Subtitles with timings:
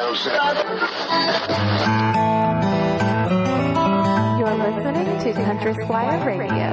[0.00, 0.14] You're
[4.56, 6.70] listening to Country Squire Radio.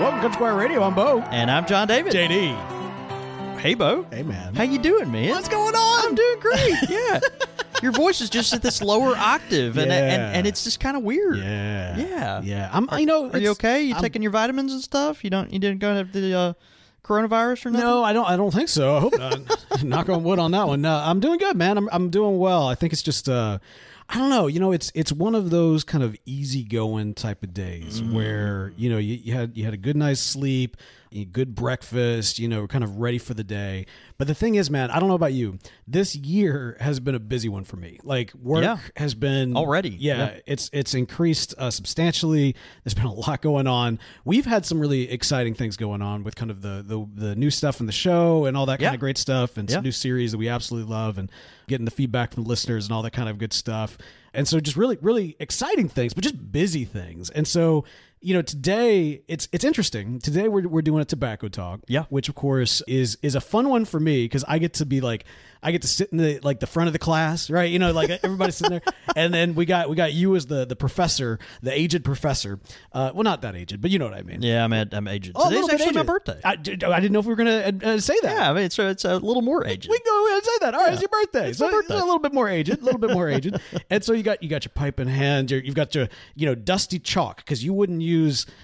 [0.00, 0.82] Welcome to Squire Radio.
[0.82, 1.20] I'm Bo.
[1.30, 2.12] And I'm John David.
[2.12, 3.60] JD.
[3.60, 4.04] Hey, Bo.
[4.10, 4.56] Hey, man.
[4.56, 5.30] How you doing, man?
[5.30, 6.04] What's going on?
[6.08, 6.74] I'm doing great.
[6.88, 7.20] Yeah.
[7.80, 9.98] Your voice is just at this lower octave, and Yeah.
[9.98, 11.38] and, and it's just kind of weird.
[11.38, 11.96] Yeah.
[11.96, 12.40] Yeah.
[12.42, 12.70] Yeah.
[12.72, 12.88] I'm.
[12.98, 13.30] You know.
[13.30, 13.82] Are you okay?
[13.82, 15.22] You I'm- taking your vitamins and stuff?
[15.22, 15.52] You don't?
[15.52, 16.52] You didn't go have the uh,
[17.04, 17.86] coronavirus or nothing?
[17.86, 18.26] No, I don't.
[18.26, 18.96] I don't think so.
[18.96, 19.84] I hope not.
[19.84, 20.82] Knock on wood on that one.
[20.82, 21.76] No, I'm doing good, man.
[21.76, 21.88] I'm.
[21.92, 22.66] I'm doing well.
[22.68, 23.28] I think it's just.
[23.28, 23.58] uh
[24.08, 24.46] I don't know.
[24.46, 28.90] You know, it's it's one of those kind of easygoing type of days where you
[28.90, 30.76] know you, you had you had a good night's sleep,
[31.32, 32.38] good breakfast.
[32.38, 33.86] You know, kind of ready for the day.
[34.18, 35.58] But the thing is, man, I don't know about you.
[35.86, 37.98] This year has been a busy one for me.
[38.04, 38.78] Like work Yeah.
[38.96, 39.90] has been Already.
[39.90, 40.40] Yeah, Yeah.
[40.46, 42.54] it's it's increased uh, substantially.
[42.84, 43.98] There's been a lot going on.
[44.24, 47.50] We've had some really exciting things going on with kind of the the, the new
[47.50, 50.32] stuff in the show and all that kind of great stuff, and some new series
[50.32, 51.30] that we absolutely love, and
[51.68, 53.96] getting the feedback from listeners and all that kind of good stuff.
[54.34, 57.28] And so just really really exciting things, but just busy things.
[57.30, 57.84] And so
[58.22, 60.18] you know today it's it's interesting.
[60.20, 61.80] Today we're we're doing a tobacco talk.
[61.88, 62.04] Yeah.
[62.08, 65.00] which of course is is a fun one for me because I get to be
[65.00, 65.24] like
[65.62, 67.70] I get to sit in the like the front of the class, right?
[67.70, 70.64] You know, like everybody's sitting there, and then we got we got you as the
[70.64, 72.58] the professor, the aged professor.
[72.92, 74.42] Uh, well, not that aged, but you know what I mean.
[74.42, 75.32] Yeah, I'm at, I'm aged.
[75.36, 76.06] Oh, Today's actually my aged.
[76.08, 76.40] birthday.
[76.44, 78.36] I, didn't know if we were gonna uh, uh, say that.
[78.36, 79.88] yeah, I mean it's a, it's a little more aged.
[79.88, 80.74] We go ahead and say that.
[80.74, 81.50] All right, it's your birthday.
[81.50, 81.94] It's so my birthday.
[81.94, 83.56] a little bit more aged, a little bit more aged.
[83.88, 85.52] And so you got you got your pipe in hand.
[85.52, 88.11] You're, you've got your you know dusty chalk because you wouldn't use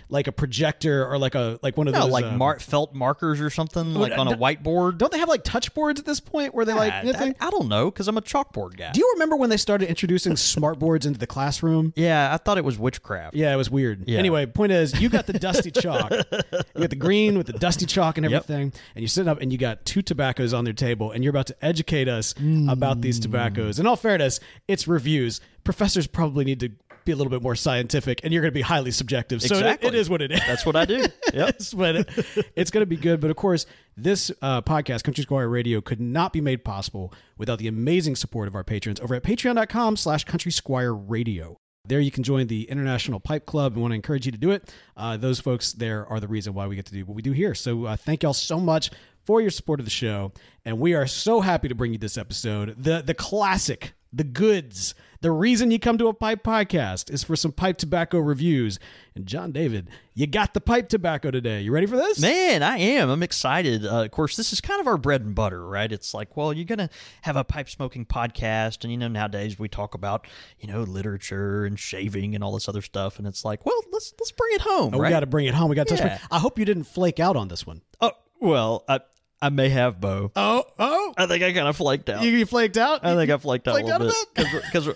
[0.09, 2.95] like a projector or like a like one of no, those like um, mar- felt
[2.95, 4.99] markers or something, like on a whiteboard.
[4.99, 6.93] Don't they have like touch boards at this point where they like?
[6.93, 8.93] I, you I, don't know because I'm a chalkboard guy.
[8.93, 11.93] Do you remember when they started introducing smart boards into the classroom?
[11.97, 13.35] yeah, I thought it was witchcraft.
[13.35, 14.09] Yeah, it was weird.
[14.09, 14.19] Yeah.
[14.19, 16.11] Anyway, point is, you got the dusty chalk.
[16.11, 18.45] You got the green with the dusty chalk and Yep.
[18.45, 21.31] everything, and you're sitting up and you got two tobaccos on their table, and you're
[21.31, 22.35] about to educate us
[22.69, 23.79] about these tobaccos.
[23.79, 25.41] In all fairness, it's reviews.
[25.65, 26.71] Professors probably need to
[27.09, 29.41] be a little bit more scientific, and you're going to be highly subjective.
[29.43, 30.41] So it- it is what it is.
[30.47, 30.99] That's what I do.
[31.33, 31.55] Yep.
[31.59, 32.09] Yes, but it-
[32.57, 33.21] it's going to be good.
[33.21, 37.59] But of course, this uh, podcast, Country Squire Radio, could not be made possible without
[37.59, 41.57] the amazing support of our patrons over at patreon.com slash country squire radio.
[41.87, 43.75] There you can join the International Pipe Club.
[43.77, 44.73] We want to encourage you to do it.
[44.97, 47.33] Uh, those folks there are the reason why we get to do what we do
[47.33, 47.55] here.
[47.55, 48.91] So uh, thank y'all so much
[49.25, 50.33] for your support of the show.
[50.67, 52.75] And we are so happy to bring you this episode.
[52.83, 54.95] The the classic, the goods.
[55.21, 58.79] The reason you come to a pipe podcast is for some pipe tobacco reviews.
[59.17, 61.61] And John David, you got the pipe tobacco today.
[61.63, 62.21] You ready for this?
[62.21, 63.11] Man, I am.
[63.11, 63.85] I'm excited.
[63.85, 65.91] Uh, of course, this is kind of our bread and butter, right?
[65.91, 66.89] It's like, well, you're gonna
[67.23, 70.29] have a pipe smoking podcast, and you know, nowadays we talk about
[70.61, 74.15] you know literature and shaving and all this other stuff, and it's like, well, let's
[74.21, 75.09] let's bring it home, Oh, right?
[75.09, 75.69] We got to bring it home.
[75.69, 76.07] We got to touch.
[76.07, 76.19] Yeah.
[76.31, 77.83] I hope you didn't flake out on this one.
[78.01, 79.01] oh, well, I
[79.43, 80.31] I may have Bo.
[80.37, 82.23] Oh, oh, I think I kind of flaked out.
[82.23, 83.05] you, you flaked out.
[83.05, 84.89] I think I flaked out Flaked a little out a bit because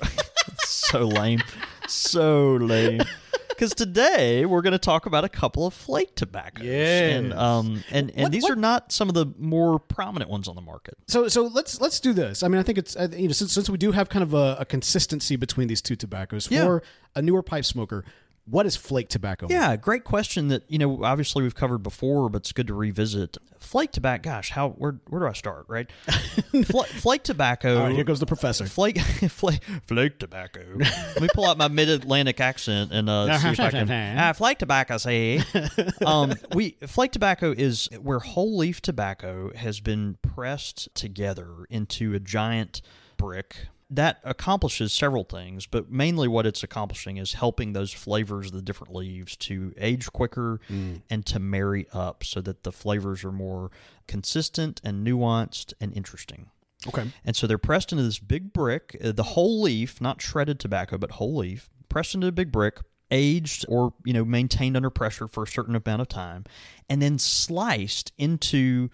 [0.65, 1.41] so lame,
[1.89, 3.03] so lame.
[3.49, 7.15] Because today we're going to talk about a couple of flake tobaccos, Yes.
[7.17, 10.49] and um, and and What- these what- are not some of the more prominent ones
[10.49, 10.95] on the market.
[11.07, 12.43] So, so let's let's do this.
[12.43, 14.57] I mean, I think it's you know since, since we do have kind of a,
[14.61, 16.65] a consistency between these two tobaccos Yeah.
[16.65, 16.83] for
[17.15, 18.05] a newer pipe smoker.
[18.45, 19.47] What is flake tobacco?
[19.49, 23.37] Yeah, great question that you know obviously we've covered before, but it's good to revisit.
[23.61, 25.67] Flake tobacco, gosh, how where where do I start?
[25.69, 25.91] Right,
[26.65, 27.77] Fla- flake tobacco.
[27.79, 28.67] All right, here goes the professor.
[28.67, 28.99] Flake,
[29.31, 30.61] flake, flake tobacco.
[30.77, 33.89] Let me pull out my mid-Atlantic accent and uh, see if I can.
[34.19, 35.41] Ah, flake tobacco, say.
[36.05, 42.19] um, we flake tobacco is where whole leaf tobacco has been pressed together into a
[42.19, 42.83] giant
[43.17, 43.69] brick.
[43.95, 48.63] That accomplishes several things, but mainly what it's accomplishing is helping those flavors of the
[48.63, 50.61] different leaves to age quicker
[51.11, 53.71] and to marry up so that the flavors are more
[54.07, 56.47] consistent and nuanced and interesting.
[56.89, 57.05] Okay.
[57.25, 60.97] And so they're pressed into this big brick, uh, the whole leaf, not shredded tobacco,
[60.97, 62.79] but whole leaf, pressed into a big brick,
[63.11, 66.45] aged or, you know, maintained under pressure for a certain amount of time,
[66.89, 68.89] and then sliced into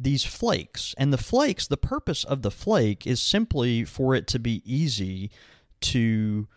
[0.00, 0.94] these flakes.
[0.96, 5.30] And the flakes, the purpose of the flake is simply for it to be easy
[5.82, 6.48] to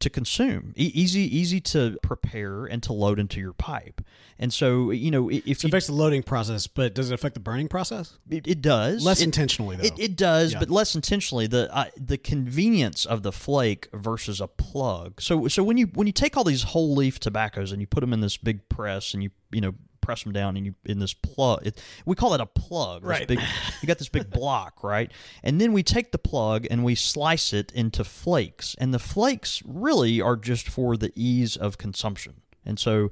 [0.00, 4.00] to consume, e- easy easy to prepare and to load into your pipe.
[4.38, 7.40] And so, you know, if it affects the loading process, but does it affect the
[7.40, 8.16] burning process?
[8.30, 9.82] it, it does Less It- intentionally, though.
[9.82, 10.60] It, it does, Yeah.
[10.60, 11.48] but less intentionally.
[11.48, 15.20] The uh, the convenience of the flake versus a plug.
[15.20, 18.00] So so when you when you take all these whole leaf tobaccos and you put
[18.00, 19.74] them in this big press and you you know
[20.08, 21.66] press them down and you in this plug.
[21.66, 23.04] It, we call it a plug.
[23.04, 23.28] Right.
[23.28, 23.40] Big,
[23.82, 25.12] you got this big block, right?
[25.42, 29.62] And then we take the plug and we slice it into flakes, and the flakes
[29.66, 32.40] really are just for the ease of consumption.
[32.64, 33.10] And so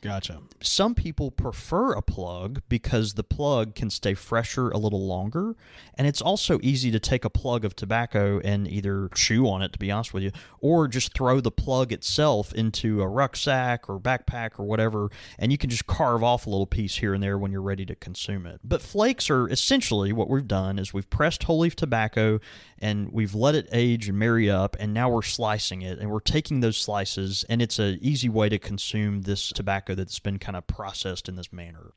[0.00, 0.40] Gotcha.
[0.62, 5.56] Some people prefer a plug because the plug can stay fresher a little longer.
[5.96, 9.72] And it's also easy to take a plug of tobacco and either chew on it,
[9.72, 10.30] to be honest with you,
[10.60, 15.10] or just throw the plug itself into a rucksack or backpack or whatever.
[15.38, 17.86] And you can just carve off a little piece here and there when you're ready
[17.86, 18.60] to consume it.
[18.62, 22.40] But flakes are essentially what we've done is we've pressed whole leaf tobacco
[22.78, 24.76] and we've let it age and marry up.
[24.78, 27.44] And now we're slicing it and we're taking those slices.
[27.48, 31.36] And it's an easy way to consume this tobacco that's been kind of processed in
[31.36, 31.92] this manner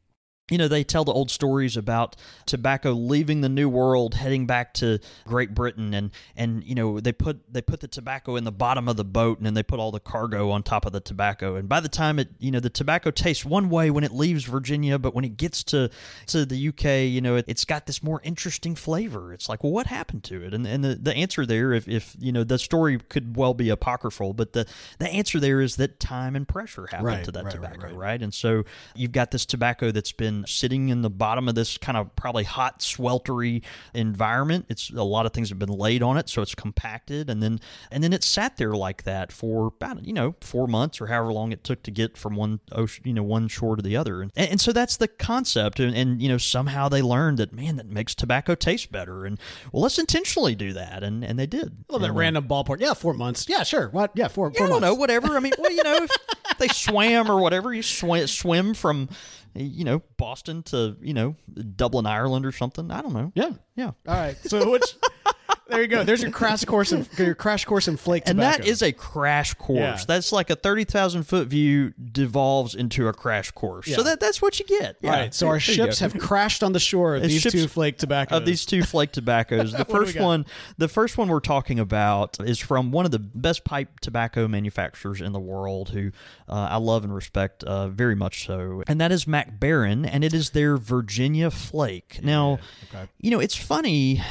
[0.51, 4.73] you know, they tell the old stories about tobacco leaving the New World, heading back
[4.75, 8.51] to Great Britain, and and you know they put they put the tobacco in the
[8.51, 10.99] bottom of the boat, and then they put all the cargo on top of the
[10.99, 11.55] tobacco.
[11.55, 14.43] And by the time it, you know, the tobacco tastes one way when it leaves
[14.43, 15.89] Virginia, but when it gets to
[16.27, 19.33] to the UK, you know, it, has got this more interesting flavor.
[19.33, 20.53] It's like, well, what happened to it?
[20.53, 23.69] And and the, the answer there, if, if you know, the story could well be
[23.69, 24.67] apocryphal, but the
[24.99, 27.95] the answer there is that time and pressure happened right, to that right, tobacco, right,
[27.95, 28.21] right?
[28.21, 28.65] And so
[28.95, 32.43] you've got this tobacco that's been sitting in the bottom of this kind of probably
[32.43, 33.61] hot, sweltery
[33.93, 34.65] environment.
[34.69, 37.59] It's a lot of things have been laid on it, so it's compacted, and then
[37.91, 41.33] and then it sat there like that for about you know four months or however
[41.33, 44.21] long it took to get from one ocean, you know, one shore to the other,
[44.21, 45.79] and, and so that's the concept.
[45.79, 49.39] And, and you know somehow they learned that man, that makes tobacco taste better, and
[49.71, 51.71] well, let's intentionally do that, and and they did.
[51.89, 52.79] A little bit random ballpark.
[52.79, 53.47] Yeah, four months.
[53.47, 53.89] Yeah, sure.
[53.89, 54.11] What?
[54.15, 54.51] Yeah, four.
[54.53, 54.93] yeah, four I don't months.
[54.93, 55.35] know, whatever.
[55.35, 56.11] I mean, well, you know, if
[56.57, 59.09] they swam or whatever, you swim, swim from,
[59.53, 61.35] you know, Boston to, you know,
[61.75, 62.91] Dublin, Ireland or something.
[62.91, 63.31] I don't know.
[63.35, 63.51] Yeah.
[63.75, 63.91] Yeah.
[64.07, 64.37] All right.
[64.37, 64.95] So which?
[65.71, 66.03] there you go.
[66.03, 68.63] There's your crash course in your crash course in flake And tobacco.
[68.63, 69.79] that is a crash course.
[69.79, 70.03] Yeah.
[70.07, 73.93] That's like a 30,000 foot view devolves into a crash course.
[73.93, 74.97] So that that's what you get.
[75.01, 75.33] Right.
[75.33, 78.37] So our There ships have crashed on the shore of these ships two flake tobaccos.
[78.37, 79.71] of these two flake tobaccos.
[79.81, 80.45] The What do we first one,
[80.77, 85.21] the first one we're talking about is from one of the best pipe tobacco manufacturers
[85.21, 86.11] in the world, who
[86.47, 90.23] uh, I love and respect uh, very much so, and that is Mac Baren, and
[90.23, 92.19] it is their Virginia Flake.
[92.21, 92.59] Now,
[92.93, 93.07] okay.
[93.19, 94.21] you know, it's funny.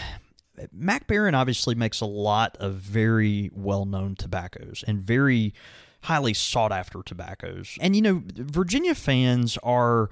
[0.73, 5.55] Mac Baren obviously makes a lot of very well-known tobaccos and very
[6.03, 7.77] highly sought after tobaccos.
[7.81, 10.11] And you know, Virginia fans are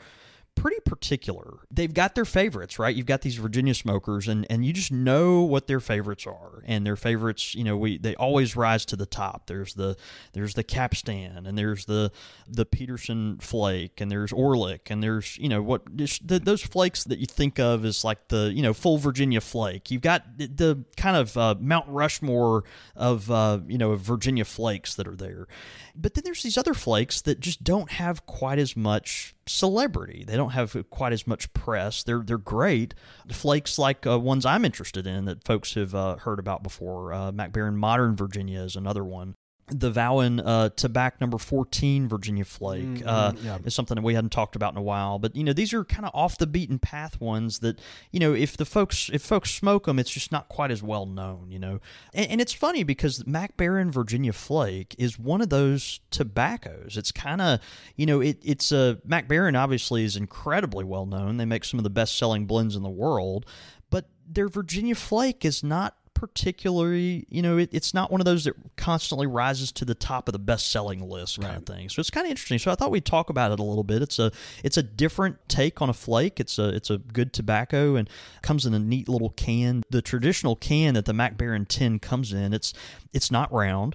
[0.59, 1.59] pretty particular.
[1.71, 2.95] They've got their favorites, right?
[2.95, 6.63] You've got these Virginia smokers and and you just know what their favorites are.
[6.67, 9.47] And their favorites, you know, we they always rise to the top.
[9.47, 9.97] There's the
[10.33, 12.11] there's the Capstan and there's the
[12.49, 17.19] the Peterson flake and there's Orlik and there's, you know, what the, those flakes that
[17.19, 19.91] you think of as like the, you know, full Virginia flake.
[19.91, 22.65] You've got the, the kind of uh, Mount Rushmore
[22.97, 25.47] of uh, you know, of Virginia flakes that are there.
[25.95, 30.25] But then there's these other flakes that just don't have quite as much celebrity.
[30.27, 32.03] They don't have quite as much press.
[32.03, 32.95] They're they're great.
[33.31, 37.13] Flakes like uh, ones I'm interested in that folks have uh, heard about before.
[37.13, 37.33] Uh,
[37.77, 39.35] Modern Virginia is another one.
[39.71, 43.59] The Vowen uh, Tobacco Number 14 Virginia Flake uh, yeah.
[43.65, 45.19] is something that we hadn't talked about in a while.
[45.19, 47.81] But you know, these are kind of off the beaten path ones that
[48.11, 51.07] you know, if the folks if folks smoke them, it's just not quite as well
[51.07, 51.51] known.
[51.51, 51.81] You know,
[52.15, 56.97] and, and it's funny because Mac Virginia Flake is one of those tobaccos.
[56.97, 57.61] It's kind of
[57.97, 61.37] you know, it, it's a Mac Baren obviously is incredibly well known.
[61.37, 63.47] They make some of the best selling blends in the world,
[63.91, 68.43] but their Virginia Flake is not particularly, you know, it, it's not one of those
[68.43, 71.89] that constantly rises to the top of the best-selling list kind of thing.
[71.89, 72.59] So it's kind of interesting.
[72.59, 74.03] So I thought we'd talk about it a little bit.
[74.03, 74.33] It's a
[74.65, 76.41] it's a different take on a flake.
[76.41, 78.11] It's a it's a good tobacco and
[78.43, 79.85] comes in a neat little can.
[79.91, 82.75] The traditional can that the Mac Baren 10 comes in, it's
[83.13, 83.95] it's not round,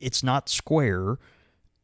[0.00, 1.18] it's not square.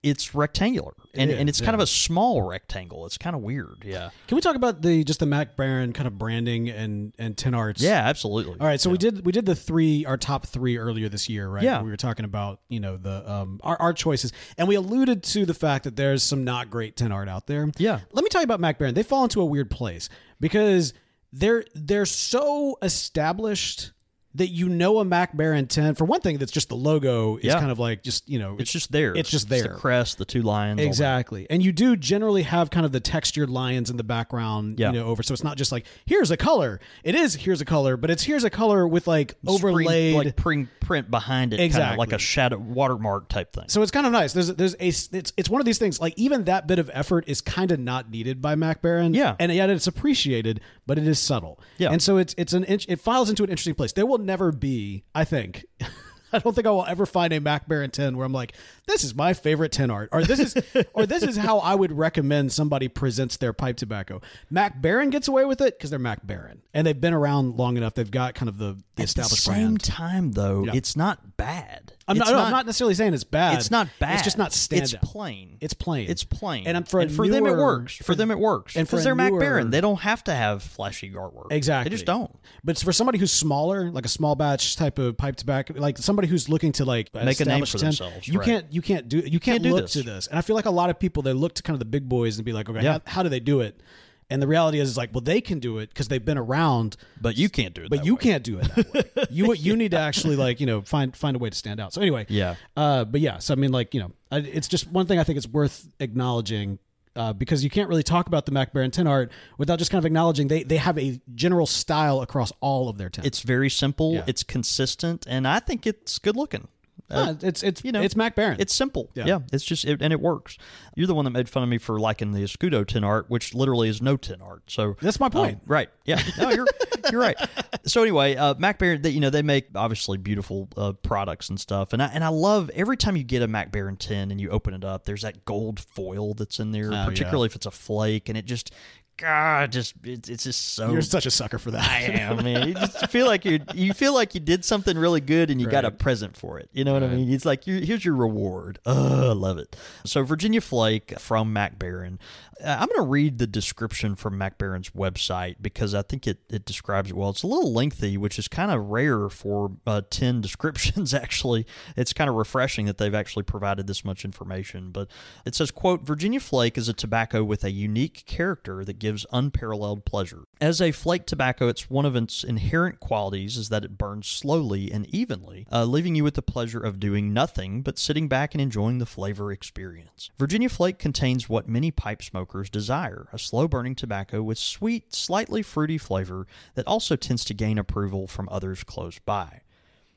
[0.06, 3.06] It's rectangular, and, and it's kind of a small rectangle.
[3.06, 4.10] It's kind of weird, yeah.
[4.28, 7.54] Can we talk about the just the Mac Baren kind of branding and and tin
[7.54, 7.82] arts?
[7.82, 8.56] Yeah, absolutely.
[8.60, 11.48] All right, so we did we did the three our top three earlier this year,
[11.48, 11.64] right?
[11.64, 11.82] Yeah.
[11.82, 15.44] we were talking about you know the um our, our choices, and we alluded to
[15.44, 17.68] the fact that there's some not great tin art out there.
[17.78, 18.00] Yeah.
[18.12, 18.94] let me tell you about Mac Baren.
[18.94, 20.08] They fall into a weird place
[20.40, 20.94] because
[21.32, 23.90] they're they're so established
[24.36, 25.94] that you know a Mac Baren 10.
[25.94, 27.58] For one thing, that's just the logo is Yeah.
[27.58, 29.14] kind of like just you know It's just there.
[29.14, 30.80] It's just there the crest, the two lions.
[30.80, 31.46] Exactly.
[31.50, 34.92] And you do generally have kind of the textured lions in the background, Yeah.
[34.92, 35.22] you know, over.
[35.22, 36.80] So it's not just like, here's a color.
[37.04, 40.14] It is here's a color, but it's here's a color with like overlaid.
[40.14, 41.94] like print, print behind it, kind Exactly.
[41.94, 43.64] of like a shadow watermark type thing.
[43.68, 44.32] so it's kind of nice.
[44.32, 47.24] There's there's a it's it's one of these things like even that bit of effort
[47.26, 49.14] is kind of not needed by Mac Baren.
[49.14, 49.34] Yeah.
[49.38, 51.58] and yet it's appreciated, but it is subtle.
[51.78, 51.90] Yeah.
[51.90, 53.92] and so it's it's an it files into an interesting place.
[53.92, 55.64] There will never be, I think.
[56.32, 58.52] I don't think I will ever find a Mac Baren 10 where I'm like,
[58.88, 60.54] this is my favorite 10 art, or this is,
[60.92, 64.20] or this is how I would recommend somebody presents their pipe tobacco.
[64.50, 67.76] Mac Baren gets away with it because they're Mac Baren, and they've been around long
[67.76, 67.94] enough.
[67.94, 69.84] They've got kind of the, the At the established same brand.
[69.84, 70.72] time, though, Yeah.
[70.74, 71.92] it's not bad.
[72.08, 73.58] I'm not, not- I'm not necessarily saying it's bad.
[73.58, 74.14] It's not bad.
[74.14, 74.82] It's just not standout.
[74.82, 75.58] It's plain.
[75.60, 76.08] It's plain.
[76.08, 76.66] It's plain.
[76.66, 77.96] And I'm- for a for them it works.
[77.96, 78.76] For, them it works.
[78.76, 79.70] and for because they're Mac Baren.
[79.70, 81.50] They don't have to have flashy artwork.
[81.50, 81.90] Exactly.
[81.90, 82.30] They just don't.
[82.62, 86.28] But for somebody who's smaller, like a small batch type of pipe tobacco, like somebody
[86.28, 88.44] who's looking to like Make a name for 10, themselves, you right.
[88.46, 89.92] can't you can't do you can't, Can't do look this.
[89.94, 90.26] to this.
[90.28, 92.08] And I feel like a lot of people they look to kind of the big
[92.08, 92.92] boys and be like, okay, Yeah.
[92.92, 93.80] how, how do they do it?
[94.28, 96.96] And the reality is, is like, well, they can do it because they've been around,
[97.20, 97.90] But you can't do it.
[97.90, 98.20] but you way.
[98.20, 99.24] can't do it that way.
[99.30, 101.92] you you need to actually like you know find find a way to stand out.
[101.92, 102.56] So anyway, Yeah.
[102.76, 105.24] Uh, but yeah, so I mean, like you know, I, it's just one thing I
[105.24, 106.78] think it's worth acknowledging.
[107.14, 109.98] Uh, because you can't really talk about the Mac Baren tin art without just kind
[109.98, 113.26] of acknowledging they, they have a general style across all of their tins.
[113.26, 114.16] It's very simple.
[114.16, 114.24] Yeah.
[114.26, 116.68] It's consistent, and I think it's good looking.
[117.08, 118.56] Uh, it's it's you know, it's Mac Baren.
[118.58, 119.10] It's simple.
[119.14, 119.26] Yeah.
[119.26, 120.58] Yeah, it's just it, and it works.
[120.96, 123.54] You're the one that made fun of me for liking the Escudo tin art, which
[123.54, 124.62] literally is no tin art.
[124.66, 125.54] So That's my point.
[125.56, 125.88] Um, right?
[126.04, 126.20] Yeah.
[126.38, 126.66] No, you're
[127.12, 127.36] you're right.
[127.84, 131.60] So anyway, uh, Mac Baren, they, you know, they make obviously beautiful uh, products and
[131.60, 134.40] stuff, and I and I love every time you get a Mac Baren tin and
[134.40, 135.04] you open it up.
[135.04, 137.04] There's that gold foil that's in there, Oh, yeah.
[137.04, 138.72] particularly if it's a flake, and it just.
[139.18, 141.88] God, just it's, it's just so You're such a sucker for that.
[141.88, 142.68] I am, man.
[142.68, 145.66] You just feel like you you feel like you did something really good and you
[145.66, 146.68] got a present for it.
[146.72, 147.32] You know what I mean?
[147.32, 148.78] It's like you here's your reward.
[148.84, 149.74] Oh, I love it.
[150.04, 152.18] So Virginia Flake from Mac Baren.
[152.62, 156.38] Uh, I'm going to read the description from Mac Baren's website because I think it,
[156.48, 157.28] it describes it well.
[157.28, 161.66] It's a little lengthy, which is kind of rare for uh, 10 descriptions, actually.
[161.96, 164.90] It's kind of refreshing that they've actually provided this much information.
[164.90, 165.08] But
[165.44, 170.04] it says, quote, Virginia Flake is a tobacco with a unique character that gives unparalleled
[170.04, 170.42] pleasure.
[170.60, 174.90] As a flake tobacco, it's one of its inherent qualities is that it burns slowly
[174.90, 178.60] and evenly, uh, leaving you with the pleasure of doing nothing but sitting back and
[178.60, 180.28] enjoying the flavor experience.
[180.36, 185.62] Virginia Flake contains what many pipe smokers desire a slow burning tobacco with sweet, slightly
[185.62, 189.60] fruity flavor that also tends to gain approval from others close by.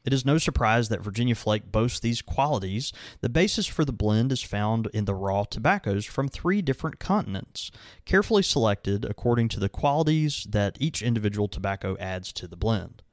[0.09, 2.91] It is no surprise that Virginia Flake boasts these qualities.
[3.21, 7.69] The basis for the blend is found in the raw tobaccos from three different continents,
[8.05, 13.03] carefully selected according to the qualities that each individual tobacco adds to the blend.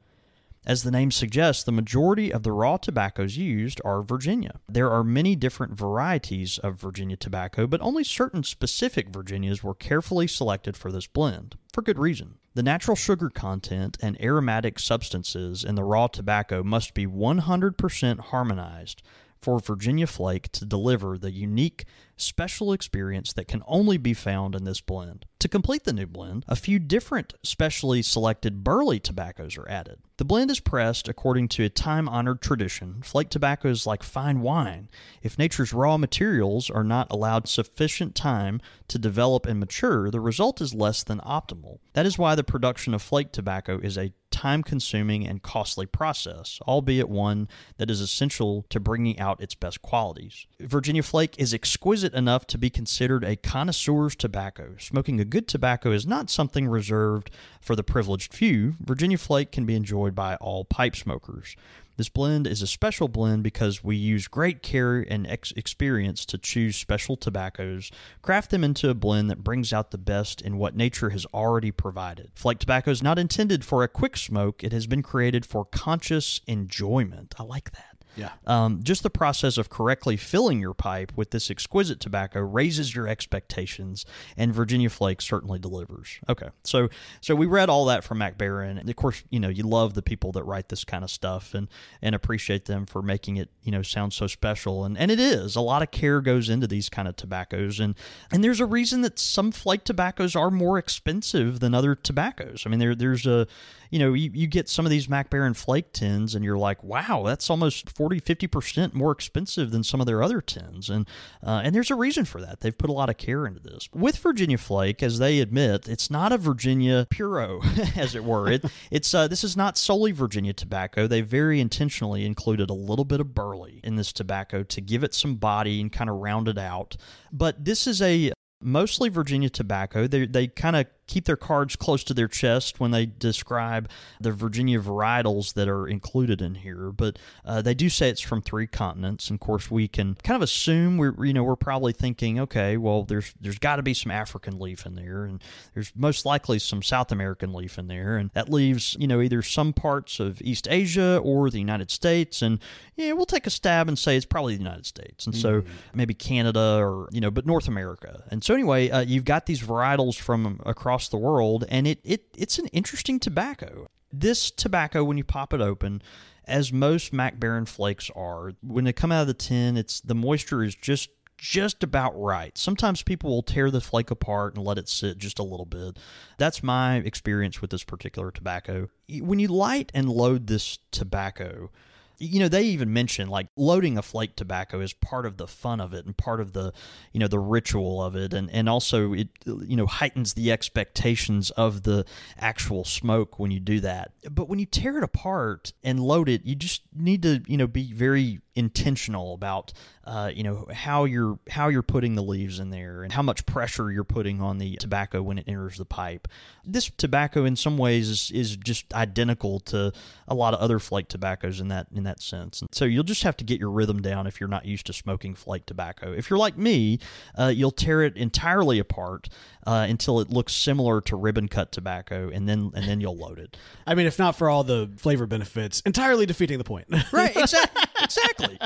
[0.64, 4.58] As the name suggests, the majority of the raw tobaccos used are Virginia.
[4.66, 10.26] There are many different varieties of Virginia tobacco, but only certain specific Virginias were carefully
[10.26, 12.38] selected for this blend, for good reason.
[12.56, 19.02] The natural sugar content and aromatic substances in the raw tobacco must be 100% harmonized
[19.46, 21.84] for Virginia Flake to deliver the unique,
[22.16, 25.24] special experience that can only be found in this blend.
[25.38, 30.00] To complete the new blend, a few different specially selected burley tobaccos are added.
[30.16, 33.02] The blend is pressed according to a time honored tradition.
[33.04, 34.88] Flake tobacco is like fine wine.
[35.22, 40.60] If nature's raw materials are not allowed sufficient time to develop and mature, the result
[40.60, 41.78] is less than optimal.
[41.92, 44.12] That is why the production of flake tobacco is a
[44.46, 47.48] time consuming and costly process, albeit one
[47.78, 50.46] that is essential to bringing out its best qualities.
[50.60, 54.76] Virginia Flake is exquisite enough to be considered a connoisseur's tobacco.
[54.78, 57.28] Smoking a good tobacco is not something reserved
[57.60, 58.74] for the privileged few.
[58.78, 61.56] Virginia Flake can be enjoyed by all pipe smokers.
[61.96, 66.36] This blend is a special blend because we use great care and ex- experience to
[66.36, 70.76] choose special tobaccos, craft them into a blend that brings out the best in what
[70.76, 72.30] nature has already provided.
[72.34, 76.42] Flake tobacco is not intended for a quick smoke, it has been created for conscious
[76.46, 77.34] enjoyment.
[77.38, 77.95] I like that.
[78.16, 78.30] Yeah.
[78.46, 83.06] Um, just the process of correctly filling your pipe with this exquisite tobacco raises your
[83.06, 84.04] expectations,
[84.36, 86.18] and Virginia Flake certainly delivers.
[86.28, 86.88] Okay, so
[87.20, 89.94] so we read all that from Mac Baren, and of course, you know, you love
[89.94, 91.68] the people that write this kind of stuff, and
[92.02, 95.54] and appreciate them for making it, you know, sound so special, and and it is
[95.56, 97.94] a lot of care goes into these kind of tobaccos, and
[98.32, 102.64] and there's a reason that some flake tobaccos are more expensive than other tobaccos.
[102.66, 103.46] I mean, there there's a
[103.90, 106.82] you know, you, you get some of these Mac Baren flake tins and you're like,
[106.82, 110.90] wow, that's almost 40, 50% more expensive than some of their other tins.
[110.90, 111.08] And,
[111.42, 112.60] uh, and there's a reason for that.
[112.60, 113.88] They've put a lot of care into this.
[113.94, 117.60] With Virginia Flake, as they admit, it's not a Virginia Puro,
[117.96, 118.50] as it were.
[118.50, 121.06] It, it's, uh, this is not solely Virginia tobacco.
[121.06, 125.14] They very intentionally included a little bit of burley in this tobacco to give it
[125.14, 126.96] some body and kind of round it out.
[127.32, 130.06] But this is a mostly Virginia tobacco.
[130.06, 133.88] They, they kind of keep their cards close to their chest when they describe
[134.20, 138.42] the Virginia varietals that are included in here, but uh, they do say it's from
[138.42, 139.28] three continents.
[139.28, 142.76] And of course, we can kind of assume we're you know we're probably thinking, okay,
[142.76, 145.42] well there's there's got to be some African leaf in there, and
[145.74, 149.42] there's most likely some South American leaf in there, and that leaves you know either
[149.42, 152.58] some parts of East Asia or the United States, and
[152.96, 155.62] yeah, we'll take a stab and say it's probably the United States, and so
[155.94, 158.24] maybe Canada or you know, but North America.
[158.30, 162.24] And so anyway, uh, you've got these varietals from across the world, and it, it
[162.36, 163.86] it's an interesting tobacco.
[164.12, 166.02] This tobacco, when you pop it open,
[166.46, 168.52] as most Mac Baren flakes are.
[168.62, 172.56] When they come out of the tin, it's the moisture is just just about right.
[172.56, 175.98] Sometimes people will tear the flake apart and let it sit just a little bit.
[176.38, 178.88] That's my experience with this particular tobacco.
[179.20, 181.70] When you light and load this tobacco,
[182.18, 185.80] you know they even mention like loading a flake tobacco is part of the fun
[185.80, 186.72] of it and part of the
[187.12, 191.50] you know the ritual of it and and also it you know heightens the expectations
[191.50, 192.04] of the
[192.38, 196.44] actual smoke when you do that but when you tear it apart and load it
[196.44, 199.72] you just need to you know be very intentional about
[200.04, 203.44] uh, you know how you're how you're putting the leaves in there and how much
[203.44, 206.26] pressure you're putting on the tobacco when it enters the pipe.
[206.64, 209.92] This tobacco, in some ways, is, is just identical to
[210.26, 212.60] a lot of other flake tobaccos in that in that sense.
[212.60, 214.92] And so you'll just have to get your rhythm down if you're not used to
[214.92, 216.12] smoking flake tobacco.
[216.12, 216.98] If you're like me,
[217.38, 219.28] uh, you'll tear it entirely apart
[219.66, 223.38] uh, until it looks similar to ribbon cut tobacco, and then and then you'll load
[223.38, 223.56] it.
[223.86, 226.86] I mean, if not for all the flavor benefits, entirely defeating the point.
[227.12, 227.36] right?
[227.36, 227.82] Exactly.
[228.02, 228.58] Exactly.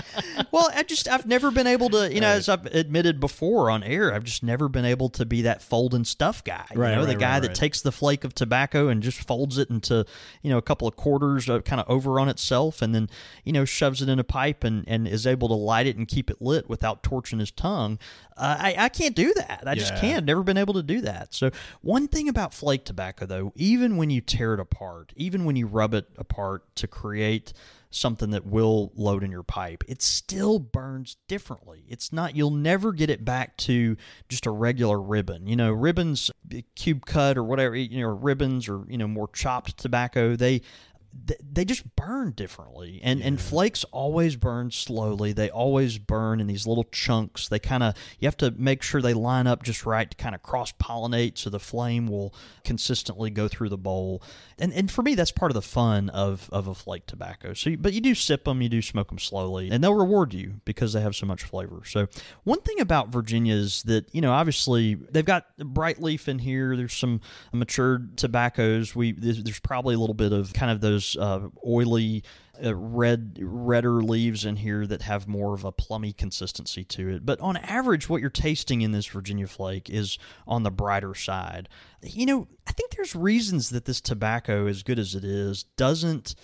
[0.50, 2.36] Well, I just I've never been able to, you know, right.
[2.36, 5.94] as I've admitted before on air, I've just never been able to be that fold
[5.94, 6.66] and stuff guy.
[6.74, 6.90] Right.
[6.90, 9.58] You know, right, the guy right, that takes the flake of tobacco and just folds
[9.58, 10.04] it into,
[10.42, 13.08] you know, a couple of quarters, uh, kind of over on itself, and then,
[13.44, 16.08] you know, shoves it in a pipe and and is able to light it and
[16.08, 17.98] keep it lit without torching his tongue.
[18.36, 19.64] Uh, I I can't do that.
[19.66, 19.74] I yeah.
[19.74, 20.24] just can't.
[20.24, 21.32] Never been able to do that.
[21.34, 25.56] So one thing about flake tobacco, though, even when you tear it apart, even when
[25.56, 27.52] you rub it apart to create
[27.92, 31.84] something that will load in your pipe, it still burns differently.
[31.88, 33.96] It's not, you'll never get it back to
[34.28, 35.48] just a regular ribbon.
[35.48, 36.30] You know, ribbons,
[36.76, 40.62] cube cut or whatever, you know, ribbons or, you know, more chopped tobacco, they,
[41.12, 43.00] they just burn differently.
[43.02, 43.26] And yeah.
[43.26, 45.32] and flakes always burn slowly.
[45.32, 47.48] They always burn in these little chunks.
[47.48, 50.34] They kind of you have to make sure they line up just right to kind
[50.34, 54.22] of cross pollinate so the flame will consistently go through the bowl.
[54.58, 57.54] And and for me that's part of the fun of of a flake tobacco.
[57.54, 60.60] So but you do sip them you do smoke them slowly and they'll reward you
[60.64, 61.82] because they have so much flavor.
[61.84, 62.06] So
[62.44, 66.76] one thing about virginia's that you know obviously they've got bright leaf in here.
[66.76, 67.20] There's some
[67.52, 68.94] matured tobaccos.
[68.94, 72.22] We there's, there's probably a little bit of kind of those those uh, oily
[72.62, 77.24] uh, red redder leaves in here that have more of a plummy consistency to it.
[77.24, 81.68] But on average, what you're tasting in this Virginia flake is on the brighter side.
[82.02, 86.34] You know, I think there's reasons that this tobacco, as good as it is, doesn't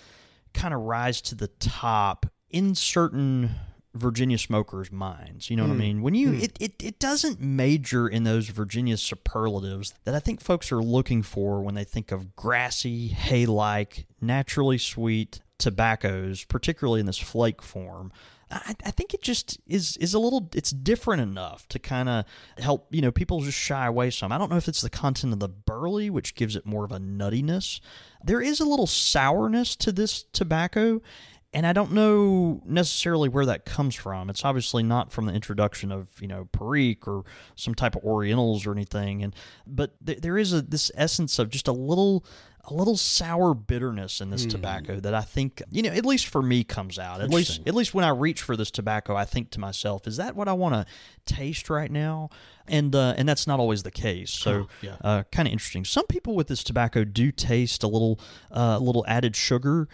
[0.53, 3.51] kind of rise to the top in certain
[3.93, 5.49] Virginia smokers' minds.
[5.49, 5.69] You know mm.
[5.69, 5.81] what I hmm.
[5.81, 6.01] mean?
[6.01, 6.43] When you mm.
[6.43, 11.23] it, it it doesn't major in those Virginia superlatives that I think folks are looking
[11.23, 18.11] for when they think of grassy, hay-like, naturally sweet tobaccos, particularly in this flake form.
[18.49, 22.25] I, I, think it just is is a little it's different enough to kind of
[22.57, 24.31] help you know people just shy away some.
[24.31, 26.91] I don't know if it's the content of the burley which gives it more of
[26.91, 27.81] a nuttiness.
[28.23, 31.01] There is a little sourness to this tobacco,
[31.53, 34.29] and I don't know necessarily where that comes from.
[34.29, 37.23] It's obviously not from the introduction of you know Perique or
[37.55, 41.49] some type of Orientals or anything, and but th- there is a this essence of
[41.49, 42.25] just a little
[42.69, 44.49] a little sour bitterness in this mm.
[44.49, 47.73] tobacco that I think you know at least for me comes out at least at
[47.73, 50.53] least when I reach for this tobacco I think to myself is that what I
[50.53, 50.85] want to
[51.33, 52.29] taste right now
[52.67, 54.97] and uh, and that's not always the case so yeah.
[55.01, 58.19] uh, kind of interesting some people with this tobacco do taste a little
[58.51, 59.87] uh, a little added sugar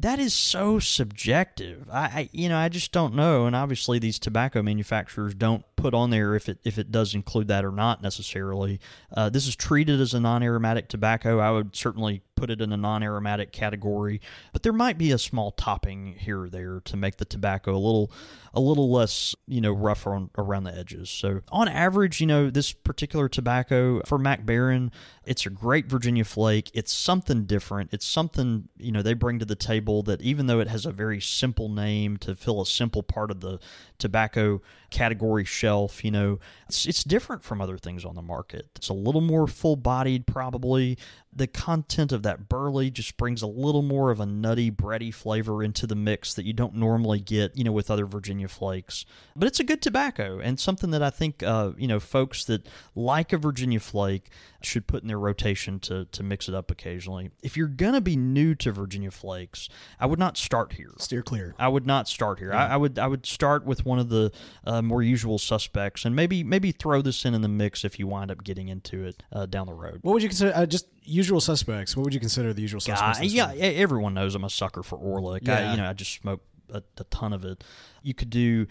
[0.00, 1.88] that is so subjective.
[1.90, 5.94] I, I, you know I just don't know, and obviously these tobacco manufacturers don't put
[5.94, 8.80] on there if it if it does include that or not necessarily.
[9.14, 11.38] Uh, this is treated as a non-aromatic tobacco.
[11.38, 14.18] I would certainly put it in a non-aromatic category,
[14.50, 17.76] but there might be a small topping here or there to make the tobacco a
[17.76, 18.10] little
[18.54, 21.10] a little less you know rough on, around the edges.
[21.10, 24.90] So on average, you know this particular tobacco for Mac Baren,
[25.24, 26.70] it's a great Virginia flake.
[26.72, 27.90] It's something different.
[27.92, 30.92] It's something you know they bring to the table that even though it has a
[30.92, 33.58] very simple name to fill a simple part of the
[33.98, 38.66] tobacco category shelf, you know, it's, it's different from other things on the market.
[38.76, 40.98] It's a little more full bodied, probably.
[41.32, 45.62] The content of that burley just brings a little more of a nutty, bready flavor
[45.62, 49.04] into the mix that you don't normally get, you know, with other Virginia flakes.
[49.36, 52.68] But it's a good tobacco and something that I think, uh, you know, folks that
[52.94, 54.30] like a Virginia flake
[54.62, 57.30] should put in their rotation to, to mix it up occasionally.
[57.42, 59.68] If you're going to be new to Virginia flakes,
[59.98, 60.92] I would not start here.
[60.98, 61.54] Steer clear.
[61.58, 62.50] I would not start here.
[62.50, 62.66] Yeah.
[62.66, 64.32] I, I, would I would start with one of the
[64.64, 68.06] uh, more usual suspects and maybe maybe throw this in in the mix if you
[68.06, 70.00] wind up getting into it uh, down the road.
[70.02, 71.96] What would you consider uh, just usual suspects?
[71.96, 73.20] What would you consider the usual suspects?
[73.22, 75.46] yeah, everyone knows I'm a sucker for Orlik.
[75.46, 75.70] Yeah.
[75.70, 76.42] I, you know, I just smoke
[76.72, 77.64] a, a ton of it.
[78.02, 78.66] You could do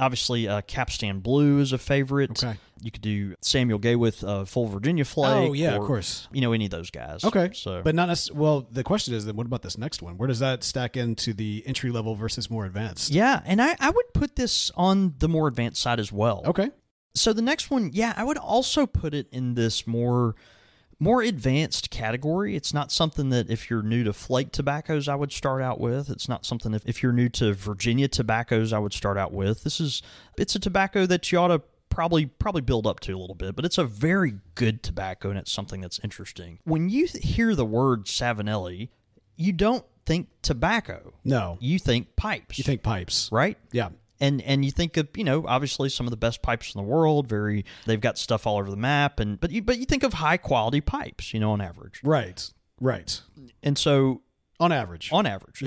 [0.00, 2.42] Obviously, uh, Capstan Blue is a favorite.
[2.42, 2.58] Okay.
[2.82, 5.50] You could do Samuel Gawith uh, Full Virginia Flake.
[5.50, 6.26] Oh, yeah, of course.
[6.32, 7.22] You know, any of those guys.
[7.22, 7.50] Okay.
[7.52, 8.42] So, but not necessarily.
[8.42, 10.16] Well, the question is then, what about this next one?
[10.16, 13.10] Where does that stack into the entry level versus more advanced?
[13.10, 16.42] yeah, and I, I would put this on the more advanced side as well.
[16.46, 16.70] Okay.
[17.14, 20.34] So the next one, yeah, I would also put it in this more
[21.00, 22.54] more advanced category.
[22.54, 26.10] It's not something that if you're new to flake tobaccos, I would start out with.
[26.10, 29.64] It's not something if, if you're new to Virginia tobaccos, I would start out with.
[29.64, 30.02] This is
[30.36, 33.56] it's a tobacco that you ought to probably probably build up to a little bit,
[33.56, 36.58] but it's a very good tobacco and it's something that's interesting.
[36.64, 38.90] When you th- hear the word Savinelli,
[39.36, 41.14] you don't think tobacco.
[41.24, 41.56] No.
[41.60, 42.58] You think pipes.
[42.58, 43.30] You think pipes?
[43.32, 43.56] right?
[43.72, 43.88] Yeah.
[44.20, 46.86] And and you think of you know obviously some of the best pipes in the
[46.86, 50.02] world very they've got stuff all over the map and but you but you think
[50.02, 52.50] of high quality pipes you know on average Right.
[52.80, 53.20] Right.
[53.62, 54.22] and so
[54.58, 55.10] On average.
[55.12, 55.62] on average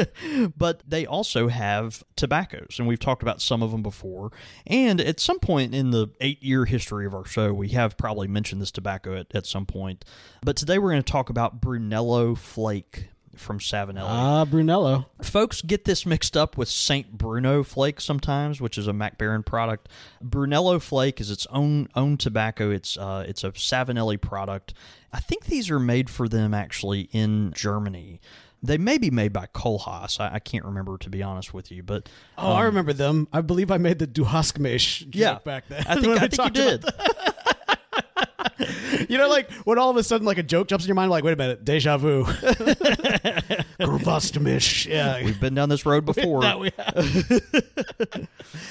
[0.56, 4.30] but they also have tobaccos and we've talked about some of them before
[4.66, 8.28] and at some point in the eight year history of our show we have probably
[8.28, 10.04] mentioned this tobacco at, at some point
[10.42, 14.04] but today we're going to talk about brunello flake from Savinelli.
[14.08, 15.06] Ah, Brunello.
[15.22, 19.44] Folks get this mixed up with Saint Bruno Flake sometimes, which is a Mac Baren
[19.44, 19.88] product.
[20.20, 22.70] Brunello Flake is its own own tobacco.
[22.70, 24.74] It's uh, it's a Savinelli product.
[25.12, 28.20] I think these are made for them actually in Germany.
[28.60, 30.18] They may be made by Kohlhase.
[30.18, 33.28] I, I can't remember to be honest with you, but Oh, I remember them.
[33.32, 35.84] I believe I made the Duhaskmesh yeah, back then.
[35.88, 36.84] I think I think you did.
[39.08, 41.10] You know, like when all of a sudden, like a joke jumps in your mind,
[41.10, 42.24] like, wait a minute, deja vu.
[43.80, 44.86] Gruvastamish.
[44.86, 45.24] Yeah.
[45.24, 46.42] We've been down this road before.
[46.42, 46.94] That we have.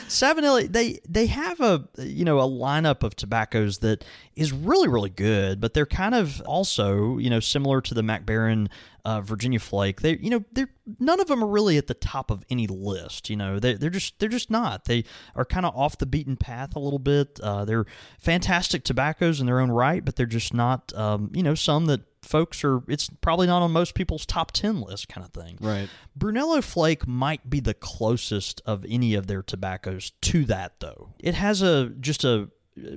[0.07, 5.09] Savinelli, they they have a you know a lineup of tobaccos that is really really
[5.09, 8.67] good, but they're kind of also you know similar to the Mac Baren
[9.07, 10.01] uh, Virginia Flake.
[10.01, 13.29] They you know they're none of them are really at the top of any list.
[13.29, 14.83] You know they they're just they're just not.
[14.83, 17.39] They are kind of off the beaten path a little bit.
[17.41, 17.85] Uh, they're
[18.19, 22.01] fantastic tobaccos in their own right, but they're just not um, you know some that
[22.21, 25.87] folks are it's probably not on most people's top 10 list kind of thing Right.
[26.13, 31.13] Brunello Flake might be the closest of any of their tobaccos to that, though.
[31.19, 32.49] It has a just a,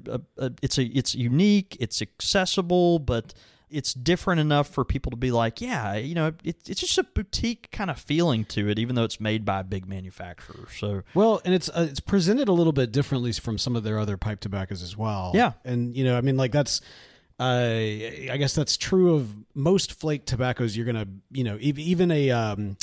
[0.08, 3.32] a, a it's a it's unique, it's accessible, but
[3.70, 7.04] it's different enough for people to be like, yeah, you know, it, it's just a
[7.04, 10.66] boutique kind of feeling to it, even though it's made by a big manufacturer.
[10.76, 13.98] So Well, and it's uh, it's presented a little bit differently from some of their
[13.98, 15.32] other pipe tobaccos as well.
[15.34, 15.52] Yeah.
[15.64, 16.80] and you know, I mean, like that's,
[17.38, 20.76] uh, I guess that's true of most flake tobaccos.
[20.76, 22.76] You're gonna, you know, even a, um,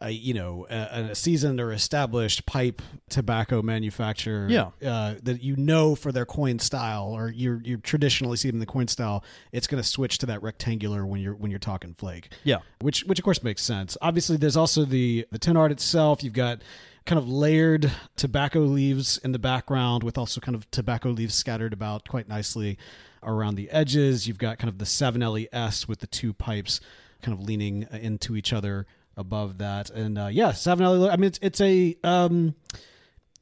[0.00, 4.70] a you know, a, a seasoned or established pipe tobacco manufacturer, Yeah.
[4.88, 8.60] uh, that you know for their coin style, or you're you traditionally see them in
[8.60, 12.30] the coin style, it's gonna switch to that rectangular when you're when you're talking flake
[12.44, 13.96] yeah, which which of course makes sense.
[14.00, 16.22] Obviously, there's also the the tin art itself.
[16.22, 16.62] You've got
[17.04, 21.72] kind of layered tobacco leaves in the background, with also kind of tobacco leaves scattered
[21.72, 22.78] about quite nicely
[23.22, 24.28] around the edges.
[24.28, 26.80] You've got kind of the Savinelli S with the two pipes
[27.22, 28.86] kind of leaning into each other
[29.18, 31.12] above that, and uh, yeah, Savinelli.
[31.12, 32.54] I mean, it's it's a um,